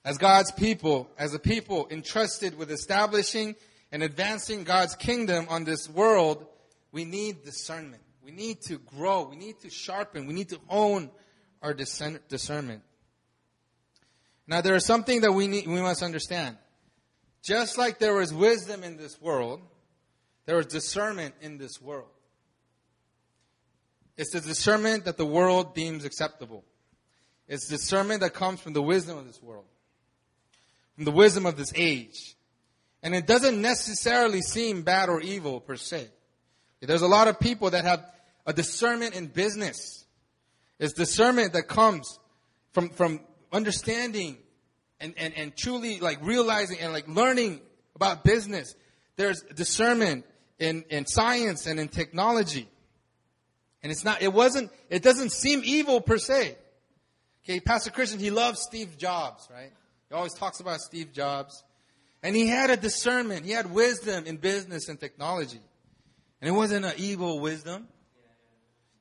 [0.06, 3.56] As God's people, as a people entrusted with establishing
[3.92, 6.46] and advancing God's kingdom on this world,
[6.92, 8.04] we need discernment.
[8.24, 9.24] We need to grow.
[9.24, 10.28] We need to sharpen.
[10.28, 11.10] We need to own
[11.62, 12.84] our discernment.
[14.46, 16.58] Now there is something that we need, we must understand.
[17.42, 19.62] Just like there is wisdom in this world,
[20.46, 22.10] there is discernment in this world.
[24.18, 26.64] It's the discernment that the world deems acceptable.
[27.48, 29.66] It's discernment that comes from the wisdom of this world,
[30.98, 32.36] the wisdom of this age.
[33.02, 36.08] And it doesn't necessarily seem bad or evil per se.
[36.82, 38.06] There's a lot of people that have
[38.46, 40.06] a discernment in business.
[40.80, 42.20] It's discernment that comes
[42.72, 44.38] from, from understanding
[45.00, 47.62] and, and, and truly like realizing and like learning
[47.96, 48.76] about business.
[49.16, 50.26] There's discernment
[50.60, 52.68] in, in science and in technology.
[53.82, 56.58] And it's not, it wasn't, it doesn't seem evil per se.
[57.44, 59.72] Okay, Pastor Christian, he loves Steve Jobs, right?
[60.14, 61.64] He always talks about Steve Jobs.
[62.22, 65.60] And he had a discernment, he had wisdom in business and technology.
[66.40, 67.88] And it wasn't an evil wisdom.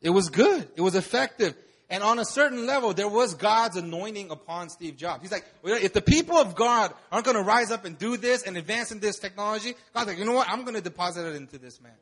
[0.01, 0.67] It was good.
[0.75, 1.55] It was effective.
[1.91, 5.21] And on a certain level, there was God's anointing upon Steve Jobs.
[5.21, 8.45] He's like, if the people of God aren't going to rise up and do this
[8.45, 10.49] and advance in this technology, God's like, you know what?
[10.49, 11.93] I'm going to deposit it into this man.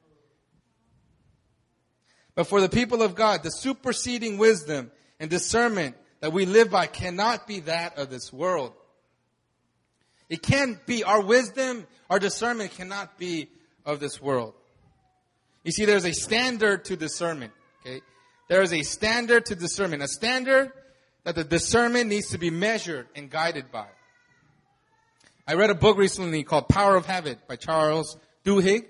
[2.37, 6.87] But for the people of God, the superseding wisdom and discernment that we live by
[6.87, 8.73] cannot be that of this world.
[10.31, 13.49] It can't be, our wisdom, our discernment cannot be
[13.85, 14.55] of this world.
[15.65, 18.01] You see, there's a standard to discernment, okay?
[18.49, 20.73] There is a standard to discernment, a standard
[21.25, 23.89] that the discernment needs to be measured and guided by.
[25.47, 28.87] I read a book recently called Power of Habit by Charles Duhigg.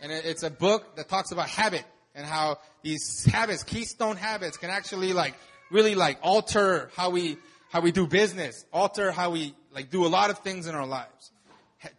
[0.00, 4.70] And it's a book that talks about habit and how these habits, keystone habits, can
[4.70, 5.34] actually like
[5.70, 7.36] really like alter how we
[7.70, 10.86] how we do business, alter how we like do a lot of things in our
[10.86, 11.32] lives,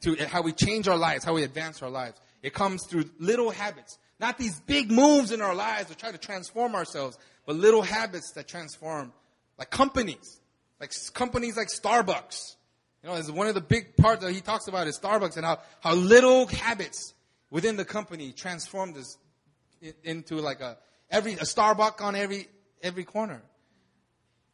[0.02, 2.20] to how we change our lives, how we advance our lives.
[2.42, 3.98] It comes through little habits.
[4.20, 8.32] Not these big moves in our lives to try to transform ourselves, but little habits
[8.34, 9.12] that transform,
[9.58, 10.40] like companies,
[10.80, 12.56] like companies like Starbucks.
[13.02, 15.46] You know, is one of the big parts that he talks about is Starbucks and
[15.46, 17.14] how, how little habits
[17.50, 19.18] within the company transform this
[20.04, 20.78] into like a
[21.10, 22.48] every a Starbucks on every
[22.82, 23.42] every corner.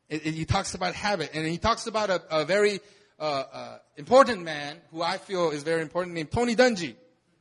[0.10, 2.79] He talks about habit, and he talks about a, a very
[3.19, 6.95] uh, uh, important man who I feel is very important, named Tony Dungy.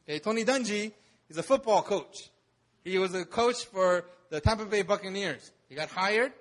[0.08, 0.92] Okay, Tony Dungy
[1.28, 2.30] is a football coach.
[2.84, 5.50] He was a coach for the Tampa Bay Buccaneers.
[5.68, 6.32] He got hired.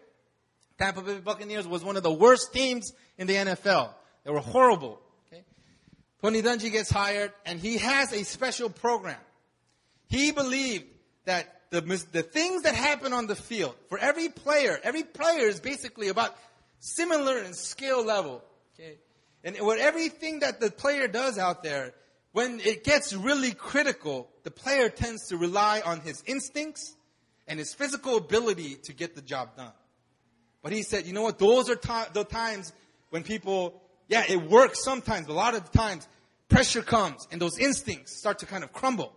[0.79, 3.89] Tampa Bay Buccaneers was one of the worst teams in the NFL.
[4.23, 4.99] They were horrible.
[5.27, 5.43] Okay?
[6.21, 9.19] Tony Dungy gets hired, and he has a special program.
[10.07, 10.85] He believed
[11.25, 15.59] that the, the things that happen on the field, for every player, every player is
[15.59, 16.35] basically about
[16.79, 18.43] similar in skill level.
[18.73, 18.97] Okay?
[19.43, 21.93] And what everything that the player does out there
[22.31, 26.95] when it gets really critical, the player tends to rely on his instincts
[27.47, 29.71] and his physical ability to get the job done.
[30.61, 31.39] But he said, you know what?
[31.39, 32.73] Those are t- the times
[33.09, 36.07] when people, yeah, it works sometimes, but a lot of times
[36.49, 39.13] pressure comes and those instincts start to kind of crumble.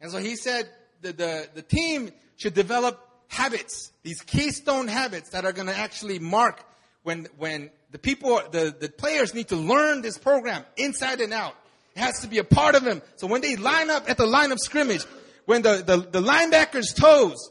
[0.00, 0.68] And so he said
[1.02, 6.18] the, the, the team should develop habits, these keystone habits that are going to actually
[6.18, 6.64] mark
[7.02, 11.54] when, when the people, the, the players need to learn this program inside and out.
[11.96, 13.02] It has to be a part of them.
[13.16, 15.04] So when they line up at the line of scrimmage,
[15.46, 17.50] when the, the, the linebacker's toes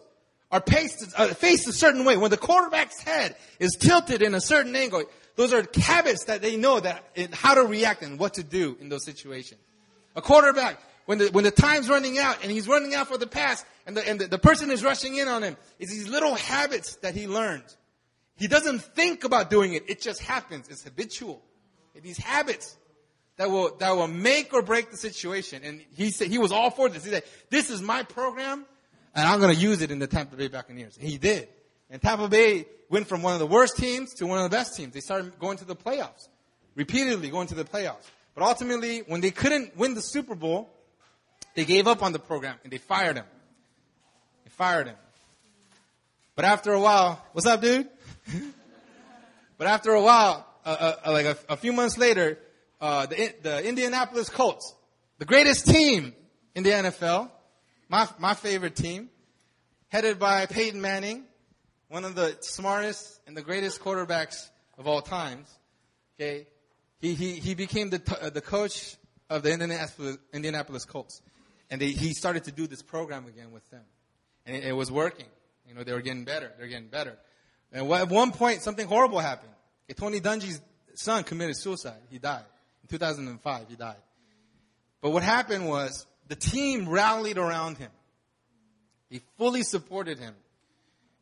[0.52, 4.42] are faced, uh, faced a certain way, when the quarterback's head is tilted in a
[4.42, 5.04] certain angle,
[5.36, 8.90] those are habits that they know that how to react and what to do in
[8.90, 9.60] those situations.
[10.16, 13.28] A quarterback, when the, when the time's running out and he's running out for the
[13.28, 16.36] pass and the, and the, the person is rushing in on him, it's these little
[16.36, 17.76] habits that he learns.
[18.40, 19.90] He doesn't think about doing it.
[19.90, 20.70] It just happens.
[20.70, 21.44] It's habitual.
[22.02, 22.78] These habits
[23.36, 25.62] that will, that will make or break the situation.
[25.64, 27.04] And he said, he was all for this.
[27.04, 28.66] He said, this is my program
[29.16, 30.98] and I'm going to use it in the Tampa Bay Buccaneers.
[30.98, 31.50] And he did.
[31.90, 34.76] And Tampa Bay went from one of the worst teams to one of the best
[34.78, 34.94] teams.
[34.94, 36.28] They started going to the playoffs.
[36.76, 38.08] Repeatedly going to the playoffs.
[38.36, 40.70] But ultimately, when they couldn't win the Super Bowl,
[41.56, 43.26] they gave up on the program and they fired him.
[44.46, 44.96] They fired him.
[46.36, 47.90] But after a while, what's up, dude?
[49.58, 52.38] but after a while, uh, uh, like a, a few months later,
[52.82, 54.74] uh, the, the Indianapolis Colts,
[55.18, 56.14] the greatest team
[56.56, 57.30] in the NFL,
[57.90, 59.10] my, my favorite team,
[59.90, 61.24] headed by Peyton Manning,
[61.90, 65.50] one of the smartest and the greatest quarterbacks of all times.
[66.20, 66.48] Okay,
[67.00, 68.96] he he he became the uh, the coach
[69.30, 71.22] of the Indianapolis, Indianapolis Colts,
[71.70, 73.84] and they, he started to do this program again with them,
[74.46, 75.28] and it, it was working.
[75.68, 76.52] You know, they were getting better.
[76.58, 77.18] They're getting better.
[77.72, 79.52] And at one point, something horrible happened.
[79.96, 80.62] Tony Dungy's
[80.96, 82.00] son committed suicide.
[82.10, 82.44] He died.
[82.84, 83.96] In 2005, he died.
[85.02, 87.92] But what happened was the team rallied around him.
[89.10, 90.36] He fully supported him.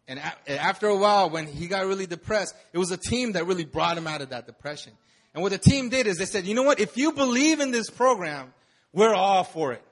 [0.08, 3.66] And after a while, when he got really depressed, it was a team that really
[3.66, 4.94] brought him out of that depression.
[5.34, 6.80] And what the team did is they said, you know what?
[6.80, 8.54] If you believe in this program,
[8.94, 9.84] we're all for it.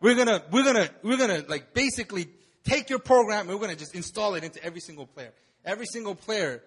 [0.00, 2.28] We're gonna, we're gonna, we're gonna like basically
[2.64, 5.32] take your program and we're gonna just install it into every single player.
[5.68, 6.62] Every single player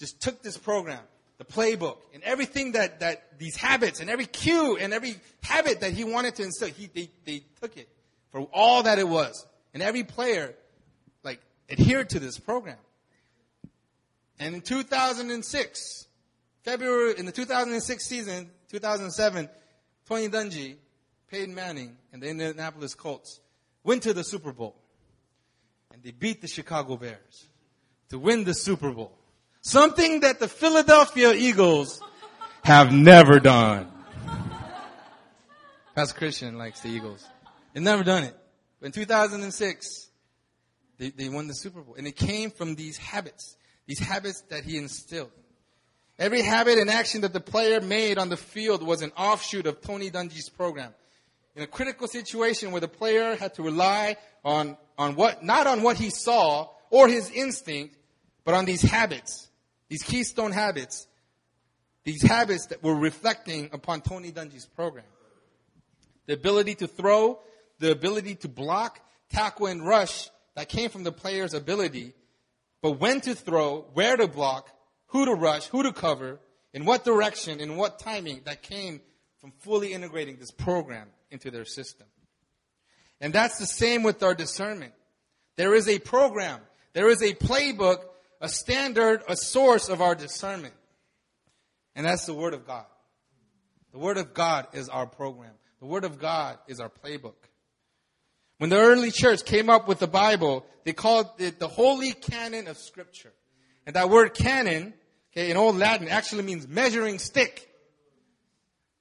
[0.00, 0.98] just took this program,
[1.38, 5.92] the playbook, and everything that, that these habits and every cue and every habit that
[5.92, 7.88] he wanted to instill, he, they, they took it
[8.32, 9.46] for all that it was.
[9.72, 10.56] And every player,
[11.22, 12.78] like, adhered to this program.
[14.40, 16.06] And in 2006,
[16.64, 19.48] February, in the 2006 season, 2007,
[20.08, 20.78] Tony Dungy,
[21.30, 23.38] Peyton Manning, and the Indianapolis Colts
[23.84, 24.74] went to the Super Bowl.
[25.94, 27.46] And they beat the Chicago Bears
[28.12, 29.10] to win the Super Bowl.
[29.62, 31.98] Something that the Philadelphia Eagles
[32.62, 33.90] have never done.
[35.94, 37.26] Pastor Christian likes the Eagles.
[37.72, 38.36] They've never done it.
[38.82, 40.10] In 2006,
[40.98, 41.94] they, they won the Super Bowl.
[41.96, 45.30] And it came from these habits, these habits that he instilled.
[46.18, 49.80] Every habit and action that the player made on the field was an offshoot of
[49.80, 50.92] Tony Dungy's program.
[51.56, 55.80] In a critical situation where the player had to rely on, on what, not on
[55.80, 57.96] what he saw or his instinct,
[58.44, 59.48] but on these habits,
[59.88, 61.06] these keystone habits,
[62.04, 65.04] these habits that were reflecting upon Tony Dungy's program.
[66.26, 67.40] The ability to throw,
[67.78, 69.00] the ability to block,
[69.30, 72.14] tackle, and rush that came from the player's ability,
[72.80, 74.68] but when to throw, where to block,
[75.06, 76.40] who to rush, who to cover,
[76.74, 79.00] in what direction, in what timing, that came
[79.38, 82.06] from fully integrating this program into their system.
[83.20, 84.92] And that's the same with our discernment.
[85.56, 86.60] There is a program,
[86.92, 87.98] there is a playbook,
[88.42, 90.74] a standard, a source of our discernment.
[91.94, 92.84] And that's the Word of God.
[93.92, 95.52] The Word of God is our program.
[95.80, 97.34] The Word of God is our playbook.
[98.58, 102.68] When the early church came up with the Bible, they called it the Holy Canon
[102.68, 103.32] of Scripture.
[103.86, 104.94] And that word canon,
[105.32, 107.68] okay, in Old Latin actually means measuring stick.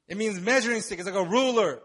[0.07, 0.99] It means measuring stick.
[0.99, 1.79] It's like a ruler.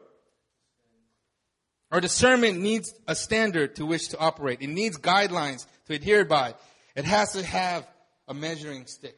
[1.93, 4.63] Our discernment needs a standard to which to operate.
[4.63, 6.55] It needs guidelines to adhere by.
[6.97, 7.87] It has to have
[8.27, 9.17] a measuring stick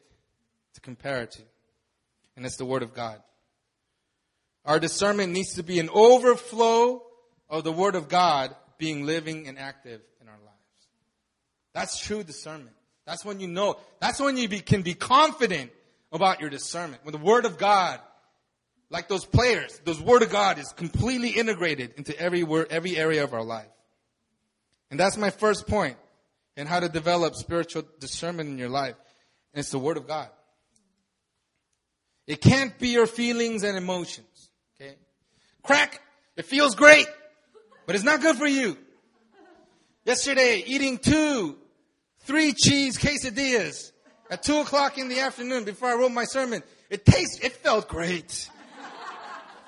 [0.75, 1.41] to compare it to.
[2.35, 3.21] And it's the Word of God.
[4.65, 7.01] Our discernment needs to be an overflow
[7.49, 10.87] of the Word of God being living and active in our lives.
[11.73, 12.75] That's true discernment.
[13.07, 13.77] That's when you know.
[13.99, 15.71] That's when you be, can be confident
[16.11, 17.03] about your discernment.
[17.05, 17.99] When the Word of God,
[18.89, 23.23] like those players, those Word of God is completely integrated into every word, every area
[23.23, 23.67] of our life.
[24.91, 25.97] And that's my first point
[26.59, 28.95] in how to develop spiritual discernment in your life.
[29.53, 30.27] And it's the Word of God.
[32.27, 34.49] It can't be your feelings and emotions.
[34.75, 34.95] Okay?
[35.63, 36.01] Crack,
[36.35, 37.07] it feels great,
[37.85, 38.77] but it's not good for you.
[40.03, 41.55] Yesterday, eating two,
[42.23, 43.93] three cheese quesadillas
[44.29, 46.61] at two o'clock in the afternoon before I wrote my sermon.
[46.89, 48.49] It tastes, it felt great.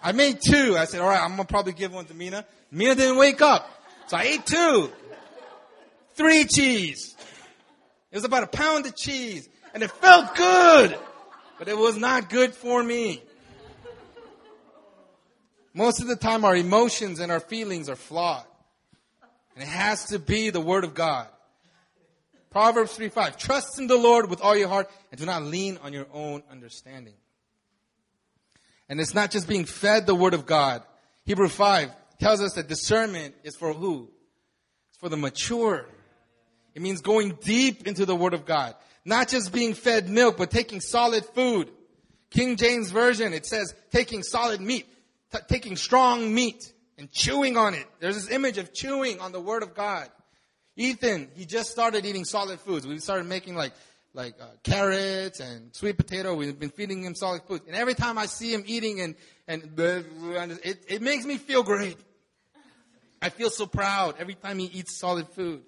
[0.04, 0.76] I made two.
[0.78, 2.46] I said, all right, I'm gonna probably give one to Mina.
[2.70, 3.70] Mina didn't wake up.
[4.08, 4.92] So I ate two.
[6.22, 7.16] Three cheese.
[8.12, 10.96] It was about a pound of cheese and it felt good,
[11.58, 13.24] but it was not good for me.
[15.74, 18.46] Most of the time our emotions and our feelings are flawed.
[19.56, 21.28] And it has to be the Word of God.
[22.52, 23.38] Proverbs 3 5.
[23.38, 26.44] Trust in the Lord with all your heart and do not lean on your own
[26.52, 27.16] understanding.
[28.88, 30.84] And it's not just being fed the Word of God.
[31.26, 34.08] Hebrew 5 tells us that discernment is for who?
[34.92, 35.88] It's for the mature.
[36.74, 38.76] It means going deep into the Word of God.
[39.04, 41.70] Not just being fed milk, but taking solid food.
[42.30, 44.86] King James Version, it says taking solid meat,
[45.34, 47.86] t- taking strong meat and chewing on it.
[48.00, 50.08] There's this image of chewing on the Word of God.
[50.78, 52.88] Ethan, he just started eating solid foods.
[52.88, 53.74] We started making like,
[54.14, 56.34] like uh, carrots and sweet potato.
[56.36, 57.64] We've been feeding him solid food.
[57.68, 59.16] And every time I see him eating and,
[59.48, 61.98] and it, it makes me feel great.
[63.22, 65.64] I feel so proud every time he eats solid food.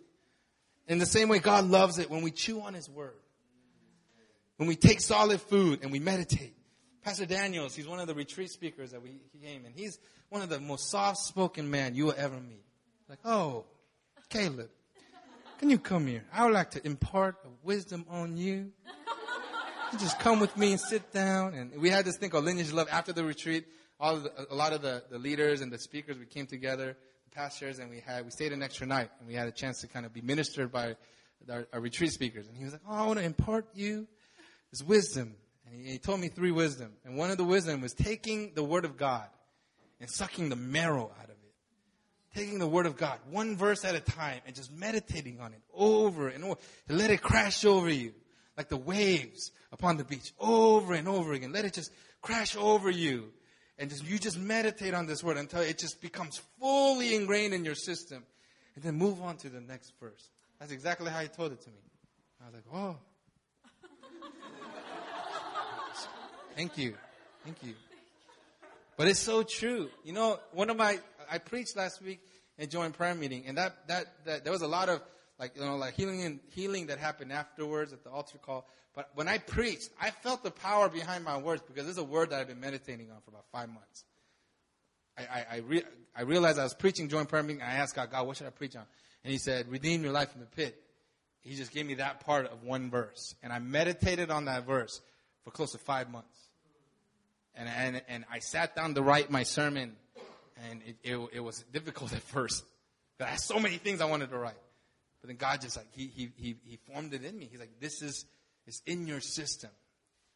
[0.88, 3.16] In the same way, God loves it when we chew on His Word.
[4.58, 6.56] When we take solid food and we meditate.
[7.04, 10.42] Pastor Daniels, he's one of the retreat speakers that we he came, and he's one
[10.42, 12.64] of the most soft-spoken man you will ever meet.
[13.10, 13.66] Like, oh,
[14.30, 14.70] Caleb,
[15.60, 16.24] can you come here?
[16.34, 18.72] I would like to impart a wisdom on you.
[19.92, 21.54] You just come with me and sit down.
[21.54, 23.66] And we had this thing called lineage love after the retreat.
[24.00, 26.98] All the, a lot of the, the leaders and the speakers, we came together
[27.34, 29.88] pastors and we had, we stayed an extra night and we had a chance to
[29.88, 30.96] kind of be ministered by
[31.52, 32.48] our, our retreat speakers.
[32.48, 34.08] And he was like, Oh, I want to impart you
[34.72, 35.36] this wisdom.
[35.66, 36.92] And he, he told me three wisdom.
[37.06, 39.28] And one of the wisdom was taking the word of God
[40.04, 42.36] and sucking the marrow out of it.
[42.36, 45.62] taking the Word of God, one verse at a time, and just meditating on it
[45.74, 46.58] over and over,
[46.90, 48.12] to let it crash over you,
[48.58, 51.54] like the waves upon the beach, over and over again.
[51.54, 51.90] Let it just
[52.22, 53.32] crash over you.
[53.78, 57.66] And just, you just meditate on this word until it just becomes fully ingrained in
[57.66, 58.24] your system.
[58.76, 60.30] And then move on to the next verse.
[60.60, 61.78] That's exactly how he told it to me.
[62.42, 62.98] I was like, oh.
[66.56, 66.96] Thank you.
[67.44, 67.74] Thank you.
[68.96, 69.90] But it's so true.
[70.04, 71.00] You know, one of my,
[71.32, 72.22] I preached last week
[72.58, 75.02] and joined prayer meeting, and that, that, that, there was a lot of,
[75.40, 78.68] like, you know, like healing and healing that happened afterwards at the altar call.
[78.96, 82.04] But when I preached, I felt the power behind my words because this is a
[82.04, 84.04] word that I've been meditating on for about five months.
[85.18, 85.84] I, I, I, re,
[86.16, 88.48] I realized I was preaching joint prayer meeting, and I asked God, God, what should
[88.48, 88.84] I preach on?
[89.24, 90.80] And He said, redeem your life from the pit.
[91.42, 93.36] He just gave me that part of one verse.
[93.44, 95.02] And I meditated on that verse
[95.44, 96.40] for close to five months.
[97.56, 99.96] And, and, and I sat down to write my sermon,
[100.70, 102.64] and it, it, it was difficult at first.
[103.20, 104.56] I had so many things I wanted to write.
[105.24, 107.48] But then God just like, he, he, he, he formed it in me.
[107.50, 108.26] He's like, this is,
[108.68, 109.70] is in your system.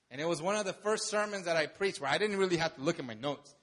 [0.10, 2.56] And it was one of the first sermons that I preached where I didn't really
[2.56, 3.54] have to look at my notes.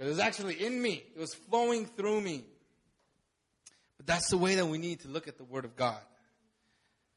[0.00, 1.04] It was actually in me.
[1.14, 2.44] It was flowing through me.
[3.98, 6.00] But that's the way that we need to look at the Word of God.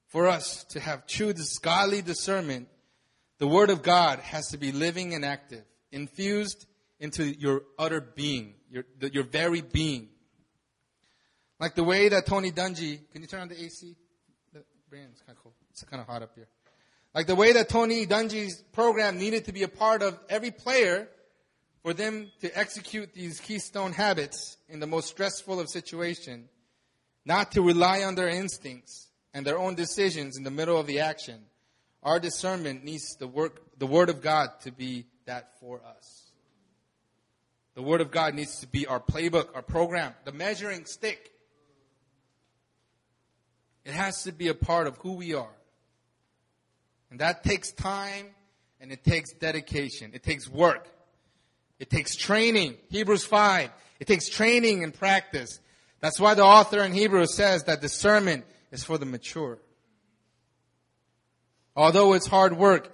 [0.10, 1.34] For us to have true
[1.64, 2.68] godly discernment,
[3.40, 6.68] the Word of God has to be living and active, infused
[7.00, 10.10] into your utter being, your, your very being.
[11.60, 13.96] Like the way that Tony Dungy, can you turn on the AC?
[14.54, 15.54] The brand's kind of cool.
[15.72, 16.48] It's kind of hot up here.
[17.16, 21.08] Like the way that Tony Dungy's program needed to be a part of every player
[21.82, 26.50] for them to execute these keystone habits in the most stressful of situations,
[27.26, 31.00] not to rely on their instincts and their own decisions in the middle of the
[31.00, 31.40] action.
[32.04, 36.32] Our discernment needs the work, the Word of God to be that for us.
[37.74, 41.32] The Word of God needs to be our playbook, our program, the measuring stick.
[43.88, 45.56] It has to be a part of who we are.
[47.10, 48.26] And that takes time
[48.82, 50.12] and it takes dedication.
[50.14, 50.90] It takes work.
[51.80, 52.76] It takes training.
[52.90, 53.70] Hebrews 5.
[54.02, 55.62] It takes training and practice.
[56.02, 59.58] That's why the author in Hebrews says that discernment is for the mature.
[61.74, 62.92] Although it's hard work,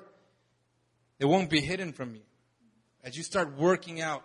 [1.18, 2.22] it won't be hidden from you.
[3.04, 4.24] As you start working out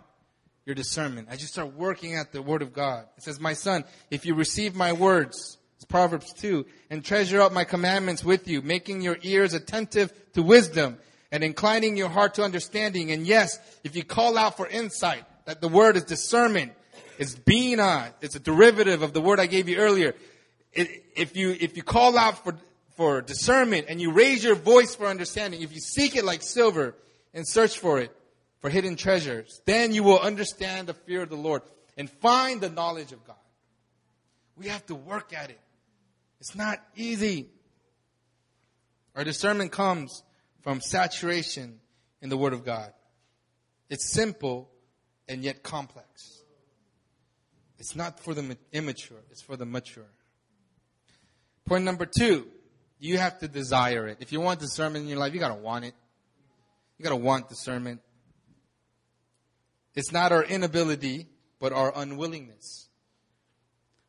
[0.67, 3.85] your discernment, as you start working at the Word of God, it says, My son,
[4.11, 6.65] if you receive my words, it's Proverbs 2.
[6.89, 10.97] And treasure up my commandments with you, making your ears attentive to wisdom
[11.31, 13.11] and inclining your heart to understanding.
[13.13, 16.73] And yes, if you call out for insight, that the word is discernment,
[17.17, 20.15] it's being bina, it's a derivative of the word I gave you earlier.
[20.73, 22.57] It, if you, if you call out for,
[22.97, 26.93] for discernment and you raise your voice for understanding, if you seek it like silver
[27.33, 28.13] and search for it,
[28.59, 31.61] for hidden treasures, then you will understand the fear of the Lord
[31.95, 33.37] and find the knowledge of God.
[34.57, 35.59] We have to work at it.
[36.39, 37.49] It's not easy.
[39.15, 40.23] Our discernment comes
[40.61, 41.79] from saturation
[42.21, 42.93] in the Word of God.
[43.89, 44.69] It's simple
[45.27, 46.43] and yet complex.
[47.77, 50.11] It's not for the immature, it's for the mature.
[51.65, 52.47] Point number two,
[52.99, 54.17] you have to desire it.
[54.19, 55.93] If you want discernment in your life, you gotta want it.
[56.97, 58.01] You gotta want discernment.
[59.95, 61.27] It's not our inability,
[61.59, 62.87] but our unwillingness.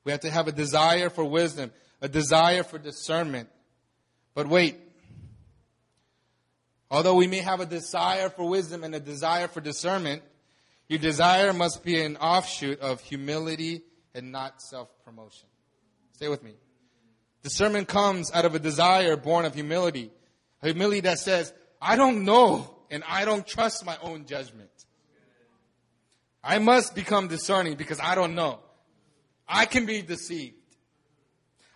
[0.05, 1.70] We have to have a desire for wisdom
[2.01, 3.48] a desire for discernment.
[4.34, 4.78] But wait.
[6.90, 10.22] Although we may have a desire for wisdom and a desire for discernment,
[10.88, 13.82] your desire must be an offshoot of humility
[14.14, 15.48] and not self-promotion.
[16.14, 16.55] Stay with me.
[17.42, 20.11] Discernment comes out of a desire born of humility.
[20.62, 24.68] Humility that says, I don't know and I don't trust my own judgment.
[26.42, 28.59] I must become discerning because I don't know.
[29.48, 30.57] I can be deceived.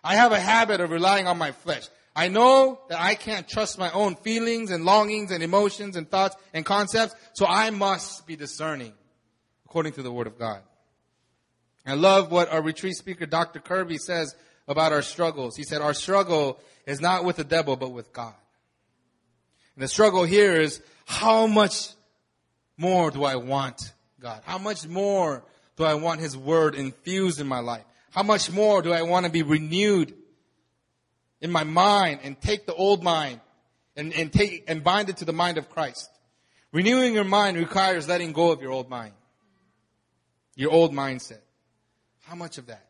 [0.05, 1.89] I have a habit of relying on my flesh.
[2.15, 6.37] I know that I can't trust my own feelings and longings and emotions and thoughts
[6.53, 8.93] and concepts, so I must be discerning
[9.65, 10.61] according to the Word of God.
[11.87, 13.59] I love what our retreat speaker, Dr.
[13.59, 14.37] Kirby, says
[14.69, 15.57] about our struggles.
[15.57, 18.35] He said, Our struggle is not with the devil, but with God.
[19.75, 21.91] And the struggle here is how much
[22.77, 24.43] more do I want God?
[24.45, 25.43] How much more
[25.77, 27.85] do I want His Word infused in my life?
[28.15, 30.15] How much more do I want to be renewed
[31.41, 33.41] in my mind and take the old mind
[33.97, 36.09] and, and take and bind it to the mind of Christ?
[36.71, 39.15] Renewing your mind requires letting go of your old mind.
[40.55, 41.41] Your old mindset.
[42.21, 42.87] How much of that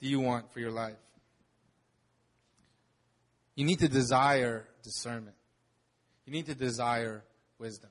[0.00, 0.96] do you want for your life?
[3.54, 5.36] You need to desire discernment.
[6.26, 7.22] You need to desire
[7.60, 7.90] wisdom.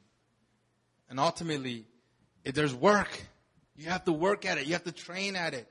[1.09, 1.85] And ultimately,
[2.43, 3.27] if there's work,
[3.75, 4.65] You have to work at it.
[4.65, 5.67] You have to train at it.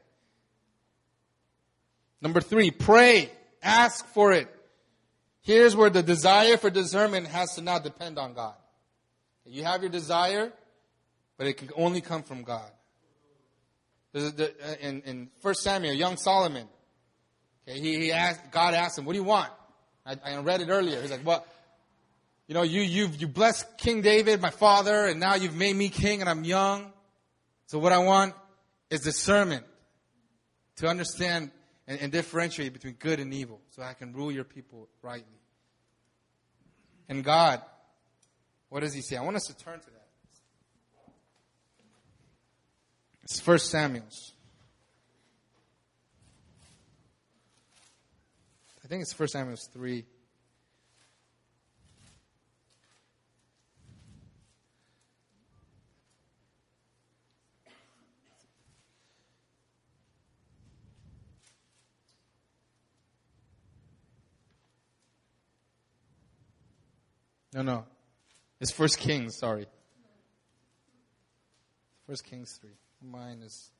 [2.20, 3.30] Number three, pray.
[3.62, 4.48] Ask for it.
[5.42, 8.54] Here's where the desire for discernment has to now depend on God.
[9.44, 10.52] You have your desire,
[11.36, 12.70] but it can only come from God.
[14.14, 14.30] Uh,
[14.80, 16.68] in, in 1 Samuel, young Solomon,
[17.66, 19.50] okay, he, he asked, God asked him, what do you want?
[20.06, 21.00] I, I read it earlier.
[21.00, 21.44] He's like, well,
[22.46, 25.88] you know, you, you've, you blessed King David, my father, and now you've made me
[25.88, 26.92] king and I'm young.
[27.72, 28.34] So what I want
[28.90, 29.64] is discernment
[30.76, 31.50] to understand
[31.86, 35.40] and, and differentiate between good and evil so I can rule your people rightly.
[37.08, 37.62] And God,
[38.68, 39.16] what does he say?
[39.16, 40.08] I want us to turn to that.
[43.22, 44.34] It's First Samuel's.
[48.84, 50.04] I think it's First Samuel's 3.
[67.54, 67.84] No, no.
[68.60, 69.66] It's First Kings, sorry.
[72.06, 72.70] First Kings 3.
[73.02, 73.70] Mine is.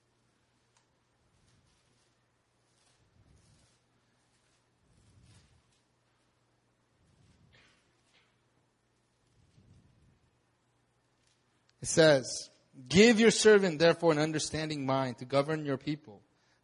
[11.80, 12.50] It says,
[12.88, 16.20] Give your servant therefore an understanding mind to govern your people,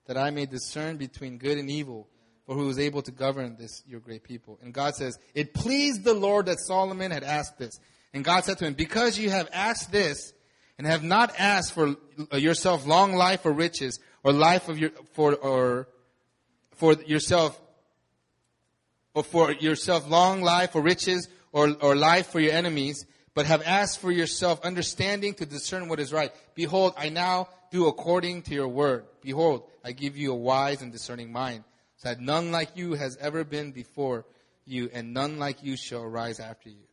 [0.06, 2.09] that I may discern between good and evil
[2.49, 4.59] for who is able to govern this, your great people.
[4.62, 7.78] And God says, it pleased the Lord that Solomon had asked this.
[8.14, 10.32] And God said to him, because you have asked this
[10.78, 11.96] and have not asked for
[12.32, 15.88] yourself long life or riches or life of your, for, or
[16.76, 17.61] for yourself,
[19.12, 23.61] or for yourself long life or riches or, or life for your enemies, but have
[23.66, 26.32] asked for yourself understanding to discern what is right.
[26.55, 29.05] Behold, I now do according to your word.
[29.20, 31.64] Behold, I give you a wise and discerning mind
[32.03, 34.24] that none like you has ever been before
[34.64, 36.84] you, and none like you shall rise after you.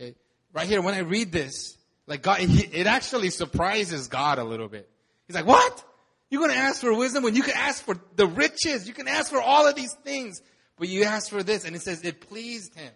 [0.00, 0.14] Okay?
[0.52, 1.76] Right here, when I read this,
[2.06, 4.88] like God, it actually surprises God a little bit.
[5.26, 5.84] He's like, what?
[6.30, 8.86] You're going to ask for wisdom when you can ask for the riches.
[8.86, 10.40] You can ask for all of these things,
[10.76, 11.64] but you ask for this.
[11.64, 12.92] And it says it pleased him.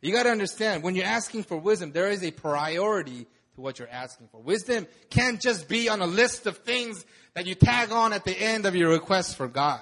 [0.00, 3.78] You got to understand when you're asking for wisdom, there is a priority to what
[3.78, 4.40] you're asking for.
[4.40, 8.36] Wisdom can't just be on a list of things that you tag on at the
[8.36, 9.80] end of your request for God.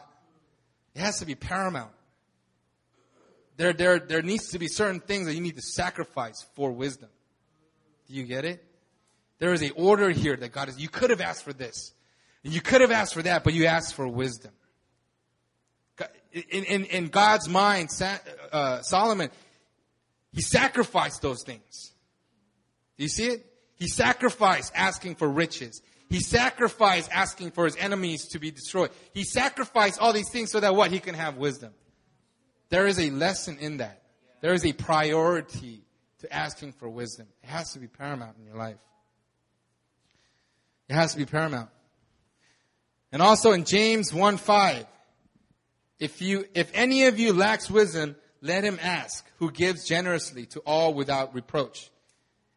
[0.94, 1.92] It has to be paramount.
[3.56, 7.10] There, there, there needs to be certain things that you need to sacrifice for wisdom.
[8.08, 8.64] Do you get it?
[9.38, 11.92] There is a order here that God is, you could have asked for this.
[12.42, 14.52] You could have asked for that, but you asked for wisdom.
[16.32, 17.90] In, in, in God's mind,
[18.52, 19.30] uh, Solomon,
[20.32, 21.92] he sacrificed those things.
[22.96, 23.46] Do you see it?
[23.74, 25.82] He sacrificed asking for riches.
[26.10, 28.90] He sacrificed asking for his enemies to be destroyed.
[29.14, 30.90] He sacrificed all these things so that what?
[30.90, 31.72] He can have wisdom.
[32.68, 34.02] There is a lesson in that.
[34.40, 35.84] There is a priority
[36.18, 37.28] to asking for wisdom.
[37.44, 38.80] It has to be paramount in your life.
[40.88, 41.70] It has to be paramount.
[43.12, 44.86] And also in James 1 5,
[46.00, 50.60] if you, if any of you lacks wisdom, let him ask, who gives generously to
[50.60, 51.90] all without reproach,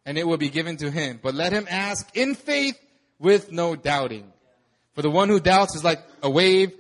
[0.06, 1.20] and it will be given to him.
[1.22, 2.80] But let him ask in faith
[3.20, 4.32] with no doubting.
[4.93, 6.74] For the one who doubts is like a wave,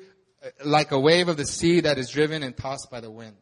[0.63, 3.35] like a wave of the sea that is driven and tossed by the wind.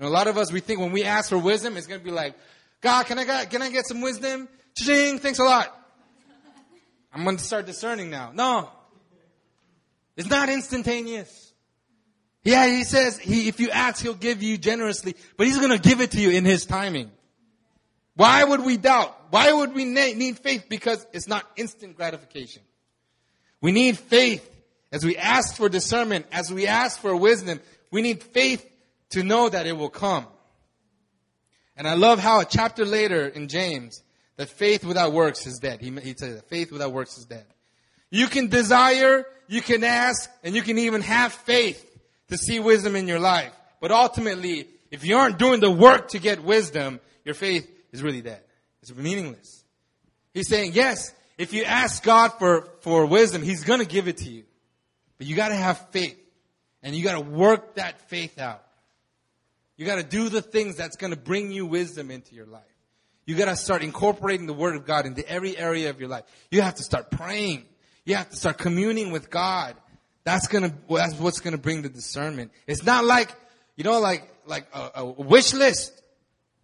[0.00, 2.10] A lot of us, we think when we ask for wisdom, it's going to be
[2.10, 2.34] like,
[2.80, 4.48] God, can I get, can I get some wisdom?
[4.76, 5.74] Ching, thanks a lot.
[7.12, 8.32] I'm going to start discerning now.
[8.34, 8.68] No.
[10.16, 11.52] It's not instantaneous.
[12.42, 15.78] Yeah, he says, he, if you ask, he'll give you generously, but he's going to
[15.78, 17.10] give it to you in his timing.
[18.16, 19.23] Why would we doubt?
[19.34, 20.66] Why would we need faith?
[20.68, 22.62] Because it's not instant gratification.
[23.60, 24.48] We need faith
[24.92, 27.58] as we ask for discernment, as we ask for wisdom.
[27.90, 28.64] We need faith
[29.10, 30.28] to know that it will come.
[31.76, 34.04] And I love how a chapter later in James,
[34.36, 35.80] that faith without works is dead.
[35.80, 37.46] He, he says that faith without works is dead.
[38.10, 41.84] You can desire, you can ask, and you can even have faith
[42.28, 43.52] to see wisdom in your life.
[43.80, 48.22] But ultimately, if you aren't doing the work to get wisdom, your faith is really
[48.22, 48.43] dead.
[48.84, 49.64] It's meaningless.
[50.34, 54.30] He's saying, yes, if you ask God for, for wisdom, He's gonna give it to
[54.30, 54.44] you.
[55.16, 56.18] But you gotta have faith.
[56.82, 58.62] And you gotta work that faith out.
[59.78, 62.62] You gotta do the things that's gonna bring you wisdom into your life.
[63.24, 66.24] You gotta start incorporating the Word of God into every area of your life.
[66.50, 67.64] You have to start praying.
[68.04, 69.76] You have to start communing with God.
[70.24, 72.52] That's gonna, that's what's gonna bring the discernment.
[72.66, 73.34] It's not like,
[73.76, 76.02] you know, like, like a, a wish list.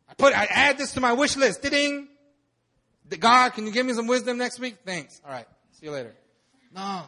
[0.06, 1.62] I put, I add this to my wish list.
[1.62, 2.08] Ding.
[3.18, 4.76] God, can you give me some wisdom next week?
[4.84, 5.20] Thanks.
[5.24, 5.46] All right.
[5.72, 6.14] See you later.
[6.74, 7.02] No.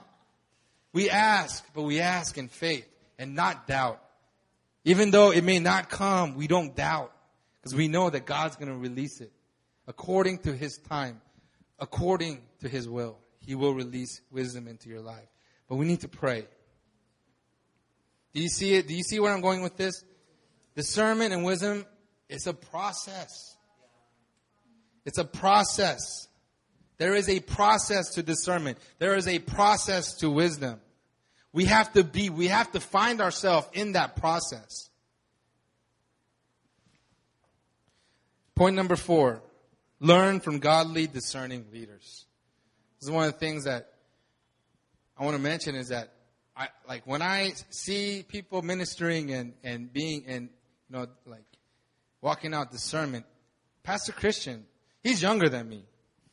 [0.92, 2.88] We ask, but we ask in faith
[3.18, 4.02] and not doubt.
[4.84, 7.12] Even though it may not come, we don't doubt
[7.60, 9.32] because we know that God's going to release it
[9.86, 11.20] according to His time,
[11.78, 13.18] according to His will.
[13.38, 15.28] He will release wisdom into your life.
[15.68, 16.46] But we need to pray.
[18.34, 18.88] Do you see it?
[18.88, 20.04] Do you see where I'm going with this?
[20.74, 21.86] Discernment and wisdom
[22.28, 23.51] is a process.
[25.04, 26.28] It's a process.
[26.98, 28.78] There is a process to discernment.
[28.98, 30.80] There is a process to wisdom.
[31.52, 34.88] We have to be, we have to find ourselves in that process.
[38.54, 39.42] Point number four,
[40.00, 42.26] learn from godly discerning leaders.
[43.00, 43.88] This is one of the things that
[45.18, 46.12] I want to mention is that
[46.56, 50.48] I, like when I see people ministering and, and being and,
[50.88, 51.44] you know, like
[52.20, 53.26] walking out discernment,
[53.82, 54.64] Pastor Christian,
[55.02, 55.84] he's younger than me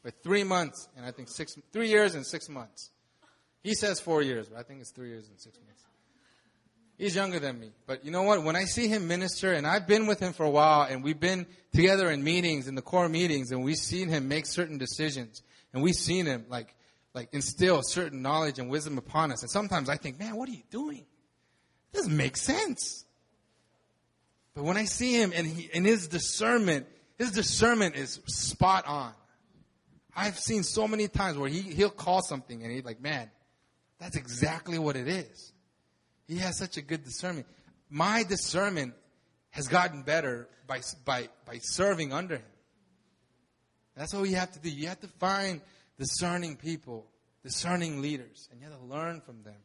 [0.04, 2.92] by three months and I think six, three years and six months.
[3.64, 5.84] He says four years, but I think it's three years and six months.
[7.00, 7.72] He's younger than me.
[7.88, 8.44] But you know what?
[8.44, 11.20] When I see him minister, and I've been with him for a while, and we've
[11.20, 15.42] been together in meetings, in the core meetings, and we've seen him make certain decisions,
[15.74, 16.76] and we've seen him like,
[17.14, 19.42] like instill certain knowledge and wisdom upon us.
[19.42, 21.06] And sometimes I think, man, what are you doing?
[21.94, 23.06] It doesn't make sense.
[24.54, 26.86] But when I see him and, he, and his discernment,
[27.20, 29.14] his discernment is spot on.
[30.16, 33.30] I've seen so many times where he, he'll call something and he's like, man,
[34.00, 35.52] that's exactly what it is.
[36.28, 37.46] He has such a good discernment.
[37.90, 38.94] My discernment
[39.52, 42.44] has gotten better by, by, by serving under him.
[43.98, 44.70] That's what you have to do.
[44.70, 45.60] You have to find
[45.98, 47.06] discerning people,
[47.44, 49.58] discerning leaders, and you have to learn from them.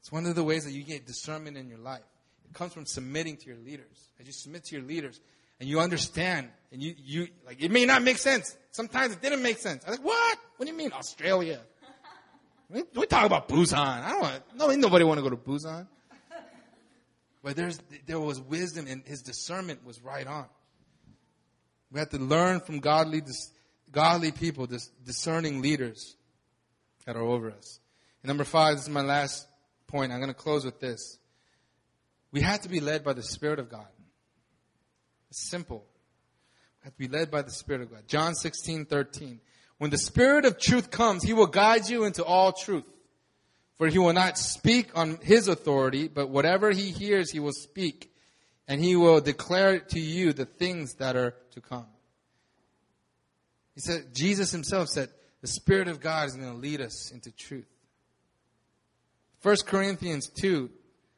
[0.00, 2.02] It's one of the ways that you get discernment in your life.
[2.44, 4.10] It comes from submitting to your leaders.
[4.20, 5.20] As you submit to your leaders
[5.60, 8.56] and you understand and you, you like it may not make sense.
[8.70, 9.84] Sometimes it didn't make sense.
[9.84, 10.38] I'm like, what?
[10.56, 11.60] What do you mean Australia?
[12.72, 13.74] We, we talk about Busan.
[13.74, 15.88] I don't want, no, nobody want to go to Busan.
[17.42, 20.46] But there's, there was wisdom and his discernment was right on.
[21.90, 23.22] We have to learn from godly,
[23.90, 24.68] godly people,
[25.04, 26.16] discerning leaders
[27.06, 27.80] that are over us.
[28.22, 29.48] And number five, this is my last
[29.86, 30.12] point.
[30.12, 31.18] I'm going to close with this.
[32.30, 33.88] We have to be led by the Spirit of God.
[35.30, 35.84] It's simple.
[36.80, 38.08] We have to be led by the Spirit of God.
[38.08, 39.40] John 16, 13.
[39.78, 42.86] When the Spirit of truth comes, He will guide you into all truth.
[43.76, 48.12] For He will not speak on His authority, but whatever He hears, He will speak.
[48.68, 51.86] And He will declare to you the things that are to come.
[53.74, 55.08] He said, Jesus Himself said,
[55.40, 57.68] the Spirit of God is going to lead us into truth.
[59.42, 60.68] 1 Corinthians 2,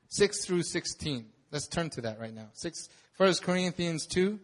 [0.09, 1.27] 6 through 16.
[1.51, 2.49] Let's turn to that right now.
[2.53, 4.39] 6, 1 Corinthians 2,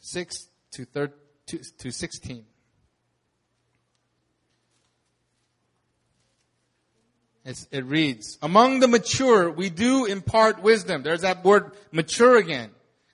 [0.00, 2.44] 6 to, 13, to 16.
[7.44, 11.02] It's, it reads, among the mature, we do impart wisdom.
[11.02, 12.70] There's that word mature again.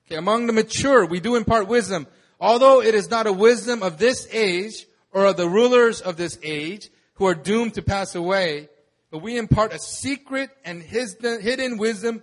[0.07, 2.07] Okay, among the mature, we do impart wisdom.
[2.41, 6.39] Although it is not a wisdom of this age or of the rulers of this
[6.43, 8.69] age who are doomed to pass away,
[9.11, 12.23] but we impart a secret and hidden wisdom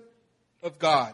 [0.63, 1.13] of God,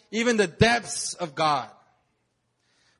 [0.11, 1.69] even the depths of God.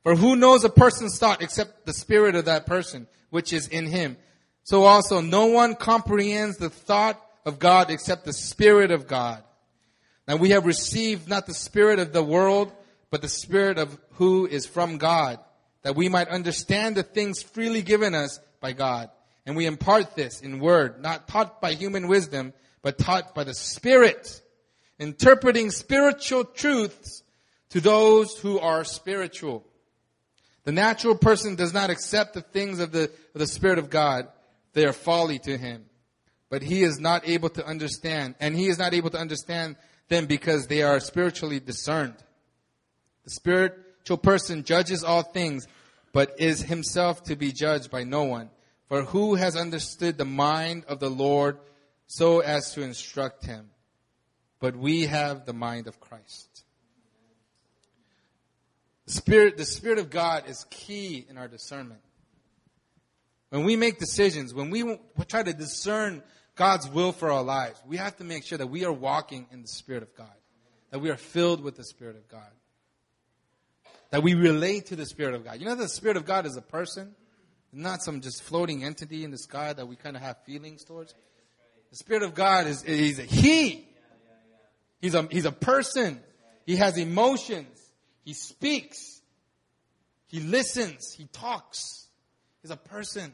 [0.02, 3.86] For who knows a person's thought except the Spirit of that person, which is in
[3.86, 4.16] him?
[4.64, 9.42] So also no one comprehends the thought of God except the Spirit of God.
[10.26, 12.72] Now we have received not the Spirit of the world,
[13.10, 15.38] but the Spirit of who is from God,
[15.82, 19.10] that we might understand the things freely given us by God.
[19.44, 22.52] And we impart this in word, not taught by human wisdom,
[22.82, 24.40] but taught by the Spirit,
[24.98, 27.22] interpreting spiritual truths
[27.70, 29.64] to those who are spiritual.
[30.64, 34.28] The natural person does not accept the things of the, of the Spirit of God,
[34.74, 35.86] they are folly to him.
[36.50, 39.76] But he is not able to understand, and he is not able to understand
[40.08, 42.14] them because they are spiritually discerned.
[43.24, 45.66] The spiritual person judges all things,
[46.12, 48.50] but is himself to be judged by no one.
[48.88, 51.58] For who has understood the mind of the Lord
[52.06, 53.71] so as to instruct him?
[54.62, 56.62] But we have the mind of Christ.
[59.06, 62.00] The Spirit, the Spirit of God is key in our discernment.
[63.50, 66.22] When we make decisions, when we try to discern
[66.54, 69.62] God's will for our lives, we have to make sure that we are walking in
[69.62, 70.30] the Spirit of God,
[70.92, 72.52] that we are filled with the Spirit of God,
[74.10, 75.58] that we relate to the Spirit of God.
[75.58, 77.16] You know, the Spirit of God is a person,
[77.72, 81.16] not some just floating entity in the sky that we kind of have feelings towards.
[81.90, 83.88] The Spirit of God is, he's a He.
[85.02, 86.20] He's a, he's a person.
[86.64, 87.78] He has emotions.
[88.24, 89.20] He speaks.
[90.28, 91.12] He listens.
[91.12, 92.06] He talks.
[92.62, 93.32] He's a person.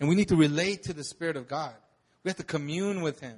[0.00, 1.74] And we need to relate to the Spirit of God.
[2.22, 3.36] We have to commune with Him.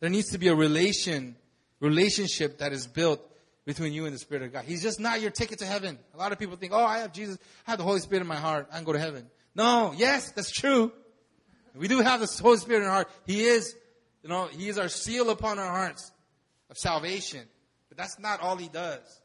[0.00, 1.36] There needs to be a relation,
[1.80, 3.20] relationship that is built
[3.64, 4.64] between you and the Spirit of God.
[4.64, 5.98] He's just not your ticket to heaven.
[6.14, 8.26] A lot of people think, oh, I have Jesus, I have the Holy Spirit in
[8.26, 9.26] my heart, I can go to heaven.
[9.54, 10.92] No, yes, that's true.
[11.74, 13.10] We do have the Holy Spirit in our heart.
[13.26, 13.74] He is,
[14.26, 16.10] you know, He is our seal upon our hearts
[16.68, 17.42] of salvation.
[17.88, 19.20] But that's not all He does.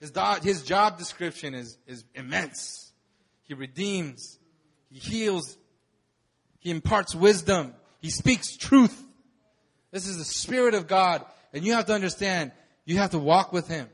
[0.00, 2.92] His, do- his job description is, is immense.
[3.44, 4.40] He redeems.
[4.90, 5.56] He heals.
[6.58, 7.74] He imparts wisdom.
[8.00, 9.00] He speaks truth.
[9.92, 11.24] This is the Spirit of God.
[11.52, 12.50] And you have to understand,
[12.84, 13.88] you have to walk with Him.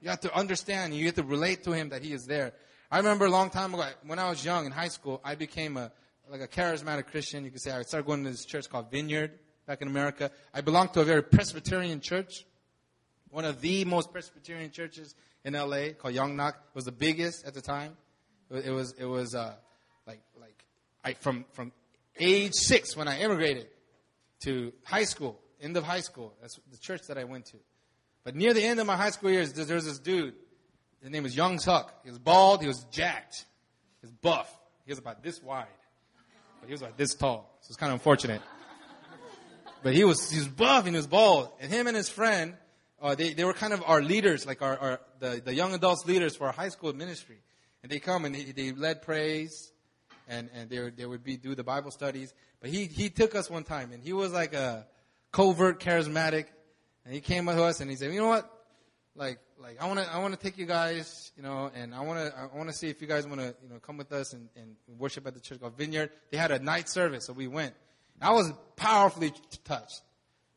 [0.00, 2.54] You have to understand, you have to relate to Him that He is there.
[2.90, 5.76] I remember a long time ago, when I was young in high school, I became
[5.76, 5.92] a,
[6.30, 7.44] like a charismatic Christian.
[7.44, 9.38] You could say I started going to this church called Vineyard
[9.70, 10.32] back in America.
[10.52, 12.44] I belonged to a very Presbyterian church.
[13.30, 15.14] One of the most Presbyterian churches
[15.44, 16.54] in LA called Yongnak.
[16.54, 17.96] It was the biggest at the time.
[18.50, 19.54] It was, it was, uh,
[20.08, 20.64] like, like,
[21.04, 21.70] I, from, from
[22.18, 23.68] age six when I immigrated
[24.40, 26.34] to high school, end of high school.
[26.40, 27.56] That's the church that I went to.
[28.24, 30.34] But near the end of my high school years, there was this dude.
[31.00, 31.94] His name was Young Tuck.
[32.02, 32.60] He was bald.
[32.60, 33.44] He was jacked.
[34.00, 34.52] He was buff.
[34.84, 35.68] He was about this wide.
[36.60, 37.56] But he was about this tall.
[37.60, 38.42] So it's kind of unfortunate.
[39.82, 41.50] But he was, he was buff and he was bald.
[41.60, 42.54] And him and his friend,
[43.00, 46.06] uh, they, they were kind of our leaders, like our, our the, the young adults
[46.06, 47.38] leaders for our high school ministry.
[47.82, 49.72] And they come and they, they led praise
[50.28, 52.34] and, and they, they would be, do the Bible studies.
[52.60, 54.86] But he, he took us one time and he was like a
[55.32, 56.46] covert charismatic.
[57.04, 58.50] And he came with us and he said, you know what?
[59.16, 62.00] Like, like I want to, I want to take you guys, you know, and I
[62.00, 64.12] want to, I want to see if you guys want to, you know, come with
[64.12, 66.10] us and, and worship at the church called Vineyard.
[66.30, 67.74] They had a night service, so we went.
[68.20, 69.32] I was powerfully
[69.64, 70.02] touched.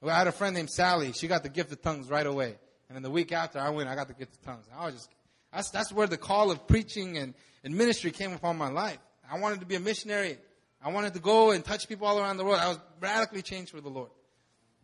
[0.06, 1.14] I had a friend named Sally.
[1.14, 2.56] She got the gift of tongues right away.
[2.90, 4.66] And then the week after I went, I got the gift of tongues.
[4.76, 5.10] I was just,
[5.54, 7.34] that's, that's where the call of preaching and,
[7.64, 8.98] and ministry came upon my life.
[9.32, 10.38] I wanted to be a missionary.
[10.84, 12.60] I wanted to go and touch people all around the world.
[12.60, 14.12] I was radically changed for the Lord.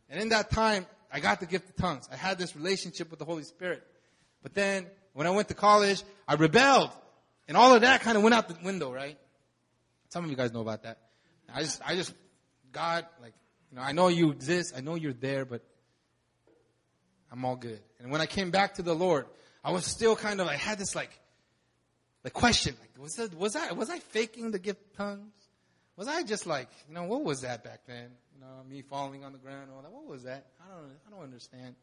[0.10, 2.08] And in that time, I got the gift of tongues.
[2.12, 3.84] I had this relationship with the Holy Spirit.
[4.42, 6.92] But then, when I went to college, I rebelled.
[7.48, 9.18] And all of that kind of went out the window, right?
[10.10, 11.00] Some of you guys know about that.
[11.54, 12.14] I just, I just,
[12.72, 13.34] God, like,
[13.72, 14.74] you know, I know you exist.
[14.76, 15.62] I know you're there, but
[17.32, 17.80] I'm all good.
[18.00, 19.26] And when I came back to the Lord,
[19.64, 21.12] I was still kind of, I had this like,
[22.24, 25.34] the question, like, was that, was I, was I faking the gift tongues?
[25.96, 28.10] Was I just like, you know, what was that back then?
[28.34, 29.92] You know, me falling on the ground and all that.
[29.92, 30.48] What was that?
[30.62, 31.76] I don't, I don't understand.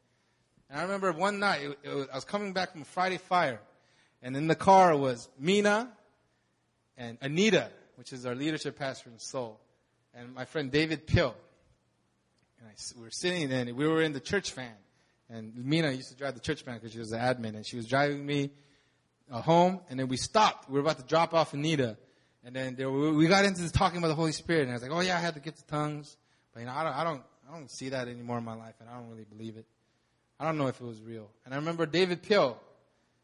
[0.68, 3.60] And I remember one night, it, it was, I was coming back from Friday Fire,
[4.22, 5.90] and in the car was Mina
[6.96, 9.60] and Anita, which is our leadership pastor in Seoul,
[10.16, 11.34] and my friend David Pill.
[12.58, 14.72] And I, we were sitting and we were in the church van.
[15.28, 17.54] And Mina used to drive the church van because she was the admin.
[17.54, 18.50] And she was driving me
[19.30, 19.80] uh, home.
[19.90, 20.68] And then we stopped.
[20.68, 21.96] We were about to drop off Anita.
[22.44, 24.62] And then there, we got into talking about the Holy Spirit.
[24.62, 26.16] And I was like, oh yeah, I had to get the tongues.
[26.54, 28.74] But you know, I don't, I don't, I don't see that anymore in my life.
[28.80, 29.66] And I don't really believe it.
[30.38, 31.28] I don't know if it was real.
[31.44, 32.58] And I remember David Pill.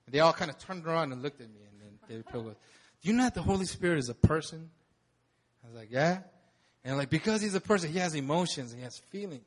[0.06, 1.60] And They all kind of turned around and looked at me.
[1.70, 2.56] And then David Pill goes,
[3.02, 4.70] do you know that the Holy Spirit is a person?
[5.64, 6.18] I was like, yeah.
[6.84, 9.46] And like, because he's a person, he has emotions, he has feelings.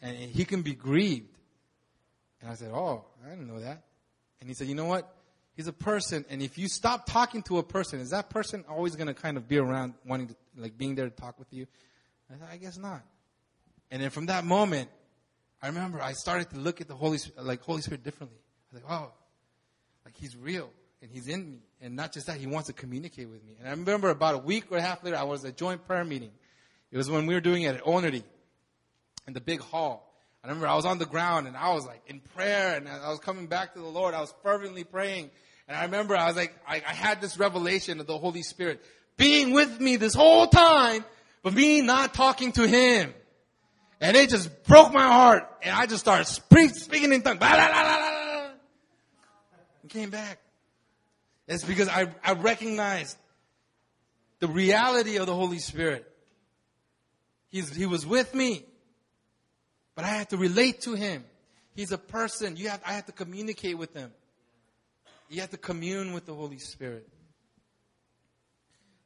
[0.00, 1.36] And he can be grieved.
[2.40, 3.82] And I said, oh, I didn't know that.
[4.40, 5.10] And he said, you know what?
[5.56, 8.96] He's a person, and if you stop talking to a person, is that person always
[8.96, 11.68] going to kind of be around wanting to, like, being there to talk with you?
[12.28, 13.02] I said, I guess not.
[13.92, 14.90] And then from that moment,
[15.62, 18.36] I remember I started to look at the Holy, like, Holy Spirit differently.
[18.36, 19.12] I was like, oh,
[20.04, 21.58] like he's real and he's in me.
[21.80, 23.56] And not just that, he wants to communicate with me.
[23.58, 25.86] And I remember about a week or a half later, I was at a joint
[25.86, 26.32] prayer meeting.
[26.94, 28.22] It was when we were doing it at Onity
[29.26, 30.14] in the big hall.
[30.44, 33.10] I remember I was on the ground and I was like in prayer and I
[33.10, 34.14] was coming back to the Lord.
[34.14, 35.32] I was fervently praying.
[35.66, 38.80] And I remember I was like, I, I had this revelation of the Holy Spirit
[39.16, 41.04] being with me this whole time,
[41.42, 43.12] but me not talking to Him.
[44.00, 45.50] And it just broke my heart.
[45.64, 47.40] And I just started speaking in tongues.
[47.42, 48.54] And
[49.88, 50.38] came back.
[51.48, 53.16] It's because I, I recognized
[54.38, 56.08] the reality of the Holy Spirit.
[57.54, 58.64] He's, he was with me.
[59.94, 61.22] But I had to relate to him.
[61.76, 62.56] He's a person.
[62.56, 64.10] You have, I have to communicate with him.
[65.28, 67.08] You have to commune with the Holy Spirit.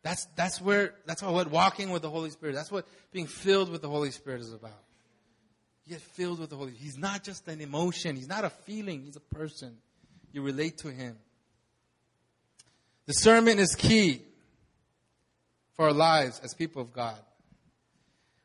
[0.03, 3.83] That's, that's where, that's what walking with the Holy Spirit, that's what being filled with
[3.83, 4.83] the Holy Spirit is about.
[5.85, 8.17] You get filled with the Holy He's not just an emotion.
[8.17, 9.03] He's not a feeling.
[9.03, 9.77] He's a person.
[10.33, 11.19] You relate to Him.
[13.07, 14.23] Discernment is key
[15.77, 17.19] for our lives as people of God.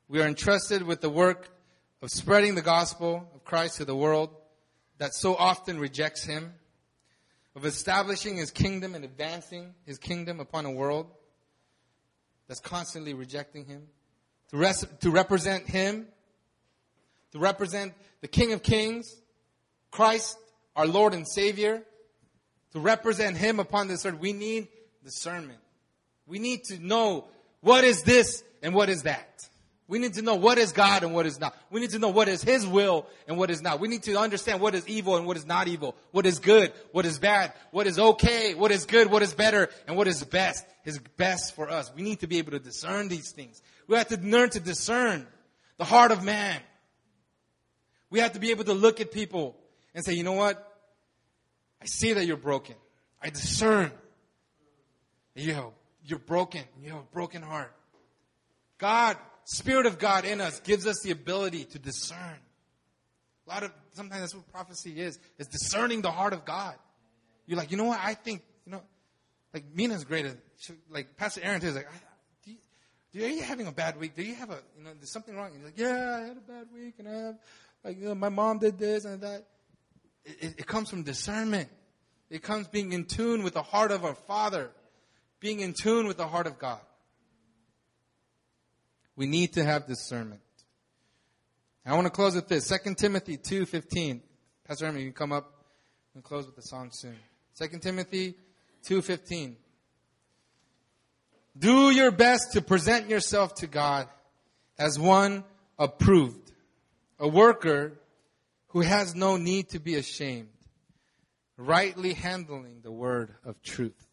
[0.09, 1.49] We are entrusted with the work
[2.01, 4.29] of spreading the gospel of Christ to the world
[4.97, 6.53] that so often rejects Him,
[7.55, 11.07] of establishing His kingdom and advancing His kingdom upon a world
[12.47, 13.83] that's constantly rejecting Him,
[14.49, 16.07] to, res- to represent Him,
[17.31, 19.15] to represent the King of Kings,
[19.89, 20.37] Christ,
[20.75, 21.81] our Lord and Savior,
[22.73, 24.19] to represent Him upon this earth.
[24.19, 24.67] We need
[25.03, 25.59] discernment.
[26.27, 27.25] We need to know
[27.61, 29.29] what is this and what is that.
[29.87, 31.55] We need to know what is God and what is not.
[31.69, 33.79] We need to know what is His will and what is not.
[33.79, 35.95] We need to understand what is evil and what is not evil.
[36.11, 39.69] What is good, what is bad, what is okay, what is good, what is better,
[39.87, 40.65] and what is best.
[40.85, 41.91] Is best for us.
[41.95, 43.61] We need to be able to discern these things.
[43.87, 45.25] We have to learn to discern
[45.77, 46.59] the heart of man.
[48.09, 49.55] We have to be able to look at people
[49.95, 50.57] and say, you know what?
[51.81, 52.75] I see that you're broken.
[53.21, 53.91] I discern
[55.35, 55.71] that you have,
[56.05, 56.63] you're broken.
[56.81, 57.73] You have a broken heart.
[58.77, 62.37] God Spirit of God in us gives us the ability to discern.
[63.45, 66.75] A lot of, sometimes that's what prophecy is, is discerning the heart of God.
[67.45, 68.81] You're like, you know what, I think, you know,
[69.53, 70.37] like Mina's great at,
[70.89, 71.87] like Pastor Aaron is like,
[72.45, 72.51] do
[73.19, 74.15] you, are you having a bad week?
[74.15, 75.51] Do you have a, you know, there's something wrong?
[75.53, 77.35] You're like, yeah, I had a bad week and I have,
[77.83, 79.45] like, you know, my mom did this and that.
[80.25, 81.69] It, it, it comes from discernment.
[82.29, 84.71] It comes being in tune with the heart of our Father,
[85.39, 86.79] being in tune with the heart of God.
[89.15, 90.41] We need to have discernment.
[91.85, 92.67] I want to close with this.
[92.67, 94.21] 2 Timothy 2.15.
[94.65, 95.65] Pastor Herman, you can come up
[96.15, 97.15] and close with the song soon.
[97.59, 98.35] 2 Timothy
[98.85, 99.55] 2.15.
[101.57, 104.07] Do your best to present yourself to God
[104.79, 105.43] as one
[105.77, 106.51] approved,
[107.19, 107.99] a worker
[108.69, 110.49] who has no need to be ashamed,
[111.57, 114.07] rightly handling the word of truth.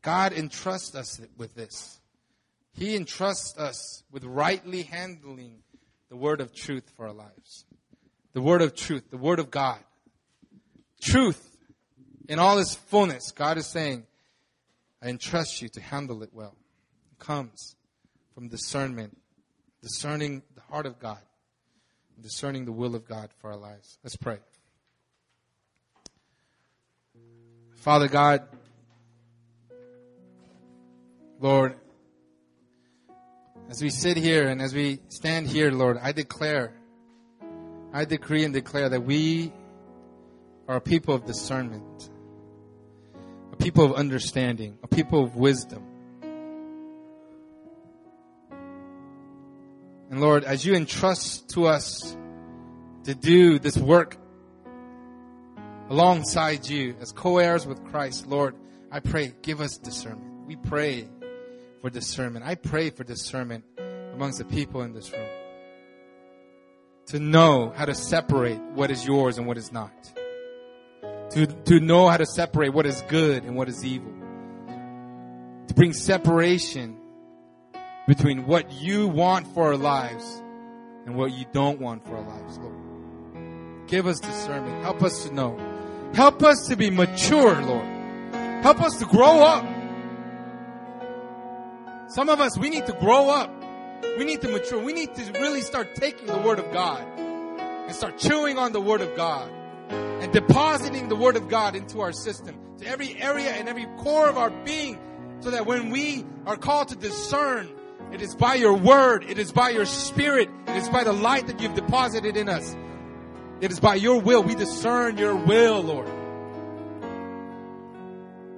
[0.00, 2.00] God entrusts us with this.
[2.72, 5.62] He entrusts us with rightly handling
[6.08, 7.64] the word of truth for our lives.
[8.32, 9.78] The word of truth, the word of God.
[11.00, 11.56] Truth
[12.28, 13.32] in all its fullness.
[13.32, 14.06] God is saying,
[15.02, 16.56] I entrust you to handle it well.
[17.12, 17.76] It comes
[18.34, 19.16] from discernment,
[19.82, 21.18] discerning the heart of God,
[22.20, 23.98] discerning the will of God for our lives.
[24.02, 24.38] Let's pray.
[27.76, 28.46] Father God,
[31.40, 31.74] Lord,
[33.72, 36.74] as we sit here and as we stand here, Lord, I declare,
[37.90, 39.50] I decree and declare that we
[40.68, 42.10] are a people of discernment,
[43.50, 45.82] a people of understanding, a people of wisdom.
[50.10, 52.14] And Lord, as you entrust to us
[53.04, 54.18] to do this work
[55.88, 58.54] alongside you as co-heirs with Christ, Lord,
[58.90, 60.46] I pray, give us discernment.
[60.46, 61.08] We pray
[61.82, 62.46] for discernment.
[62.46, 63.64] I pray for discernment
[64.14, 65.28] amongst the people in this room.
[67.06, 69.92] To know how to separate what is yours and what is not.
[71.32, 74.12] To, to know how to separate what is good and what is evil.
[75.66, 76.96] To bring separation
[78.06, 80.40] between what you want for our lives
[81.04, 83.88] and what you don't want for our lives, Lord.
[83.88, 84.82] Give us discernment.
[84.82, 85.58] Help us to know.
[86.14, 87.86] Help us to be mature, Lord.
[88.62, 89.71] Help us to grow up.
[92.14, 93.50] Some of us, we need to grow up.
[94.18, 94.78] We need to mature.
[94.78, 98.82] We need to really start taking the Word of God and start chewing on the
[98.82, 99.50] Word of God
[99.88, 104.28] and depositing the Word of God into our system, to every area and every core
[104.28, 104.98] of our being,
[105.40, 107.70] so that when we are called to discern,
[108.12, 111.46] it is by your Word, it is by your Spirit, it is by the light
[111.46, 112.76] that you've deposited in us.
[113.62, 114.42] It is by your will.
[114.42, 116.08] We discern your will, Lord.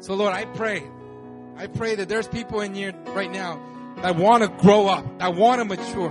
[0.01, 0.83] So, Lord, I pray
[1.57, 3.61] I pray that there's people in here right now
[4.03, 6.11] that want to grow up, that want to mature.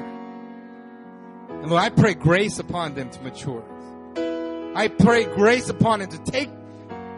[1.50, 3.64] And Lord, I pray grace upon them to mature.
[4.76, 6.50] I pray grace upon them to take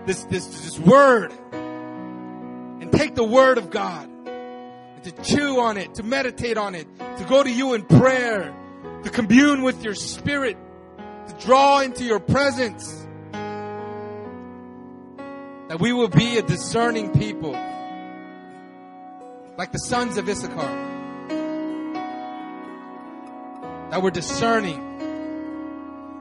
[0.05, 5.93] this, this, this word and take the word of God and to chew on it,
[5.95, 8.55] to meditate on it, to go to you in prayer,
[9.03, 10.57] to commune with your spirit,
[11.27, 13.05] to draw into your presence.
[15.67, 17.55] That we will be a discerning people
[19.57, 20.93] like the sons of Issachar,
[23.91, 24.79] that were discerning,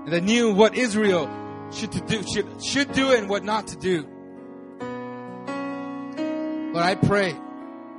[0.05, 1.31] and that knew what Israel
[1.73, 4.07] should do should should do and what not to do.
[6.73, 7.37] Lord, I pray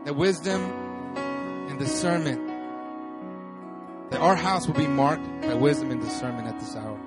[0.05, 0.61] that wisdom
[1.69, 2.45] and discernment
[4.11, 6.99] that our house will be marked by wisdom and discernment at this hour.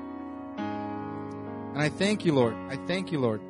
[0.59, 2.55] And I thank you, Lord.
[2.69, 3.41] I thank you, Lord,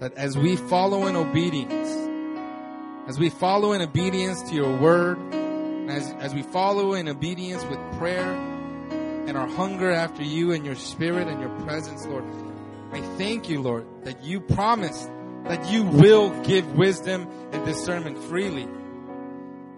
[0.00, 1.88] that as we follow in obedience,
[3.06, 5.18] as we follow in obedience to your word,
[5.88, 8.32] as, as we follow in obedience with prayer
[9.26, 12.24] and our hunger after you and your spirit and your presence, Lord,
[12.92, 15.08] I thank you, Lord, that you promised
[15.44, 18.66] that you will give wisdom and discernment freely.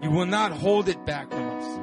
[0.01, 1.79] You will not hold it back from us.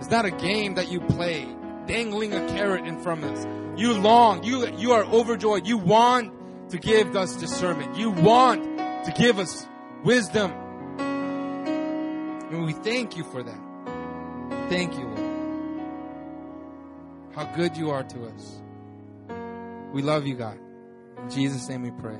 [0.00, 1.46] It's not a game that you play,
[1.86, 3.46] dangling a carrot in front of us.
[3.80, 5.66] You long, you, you are overjoyed.
[5.66, 7.96] You want to give us discernment.
[7.96, 8.62] You want
[9.06, 9.66] to give us
[10.04, 10.52] wisdom.
[12.50, 13.60] And we thank you for that.
[14.68, 15.26] Thank you, Lord.
[17.34, 18.62] How good you are to us.
[19.92, 20.58] We love you, God.
[21.18, 22.18] In Jesus' name we pray.